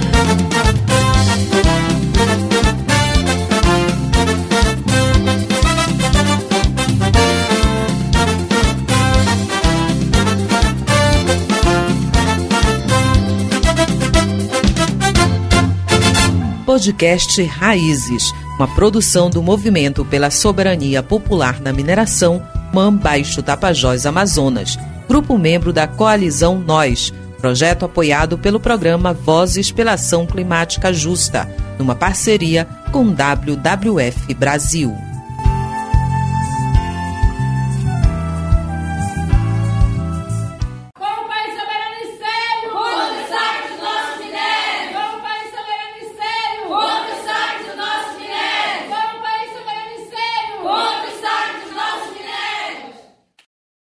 Podcast 16.73 17.39
Raízes, 17.43 18.33
uma 18.55 18.67
produção 18.67 19.29
do 19.29 19.43
Movimento 19.43 20.03
pela 20.03 20.31
Soberania 20.31 21.03
Popular 21.03 21.61
na 21.61 21.71
Mineração, 21.71 22.41
MAM 22.73 22.95
Baixo 22.95 23.43
Tapajós 23.43 24.07
Amazonas, 24.07 24.75
grupo 25.07 25.37
membro 25.37 25.71
da 25.71 25.85
Coalizão 25.85 26.57
Nós, 26.57 27.13
projeto 27.37 27.85
apoiado 27.85 28.39
pelo 28.39 28.59
programa 28.59 29.13
Vozes 29.13 29.71
pela 29.71 29.91
Ação 29.91 30.25
Climática 30.25 30.91
Justa, 30.91 31.47
numa 31.77 31.93
parceria 31.93 32.67
com 32.91 33.05
WWF 33.05 34.33
Brasil. 34.33 35.12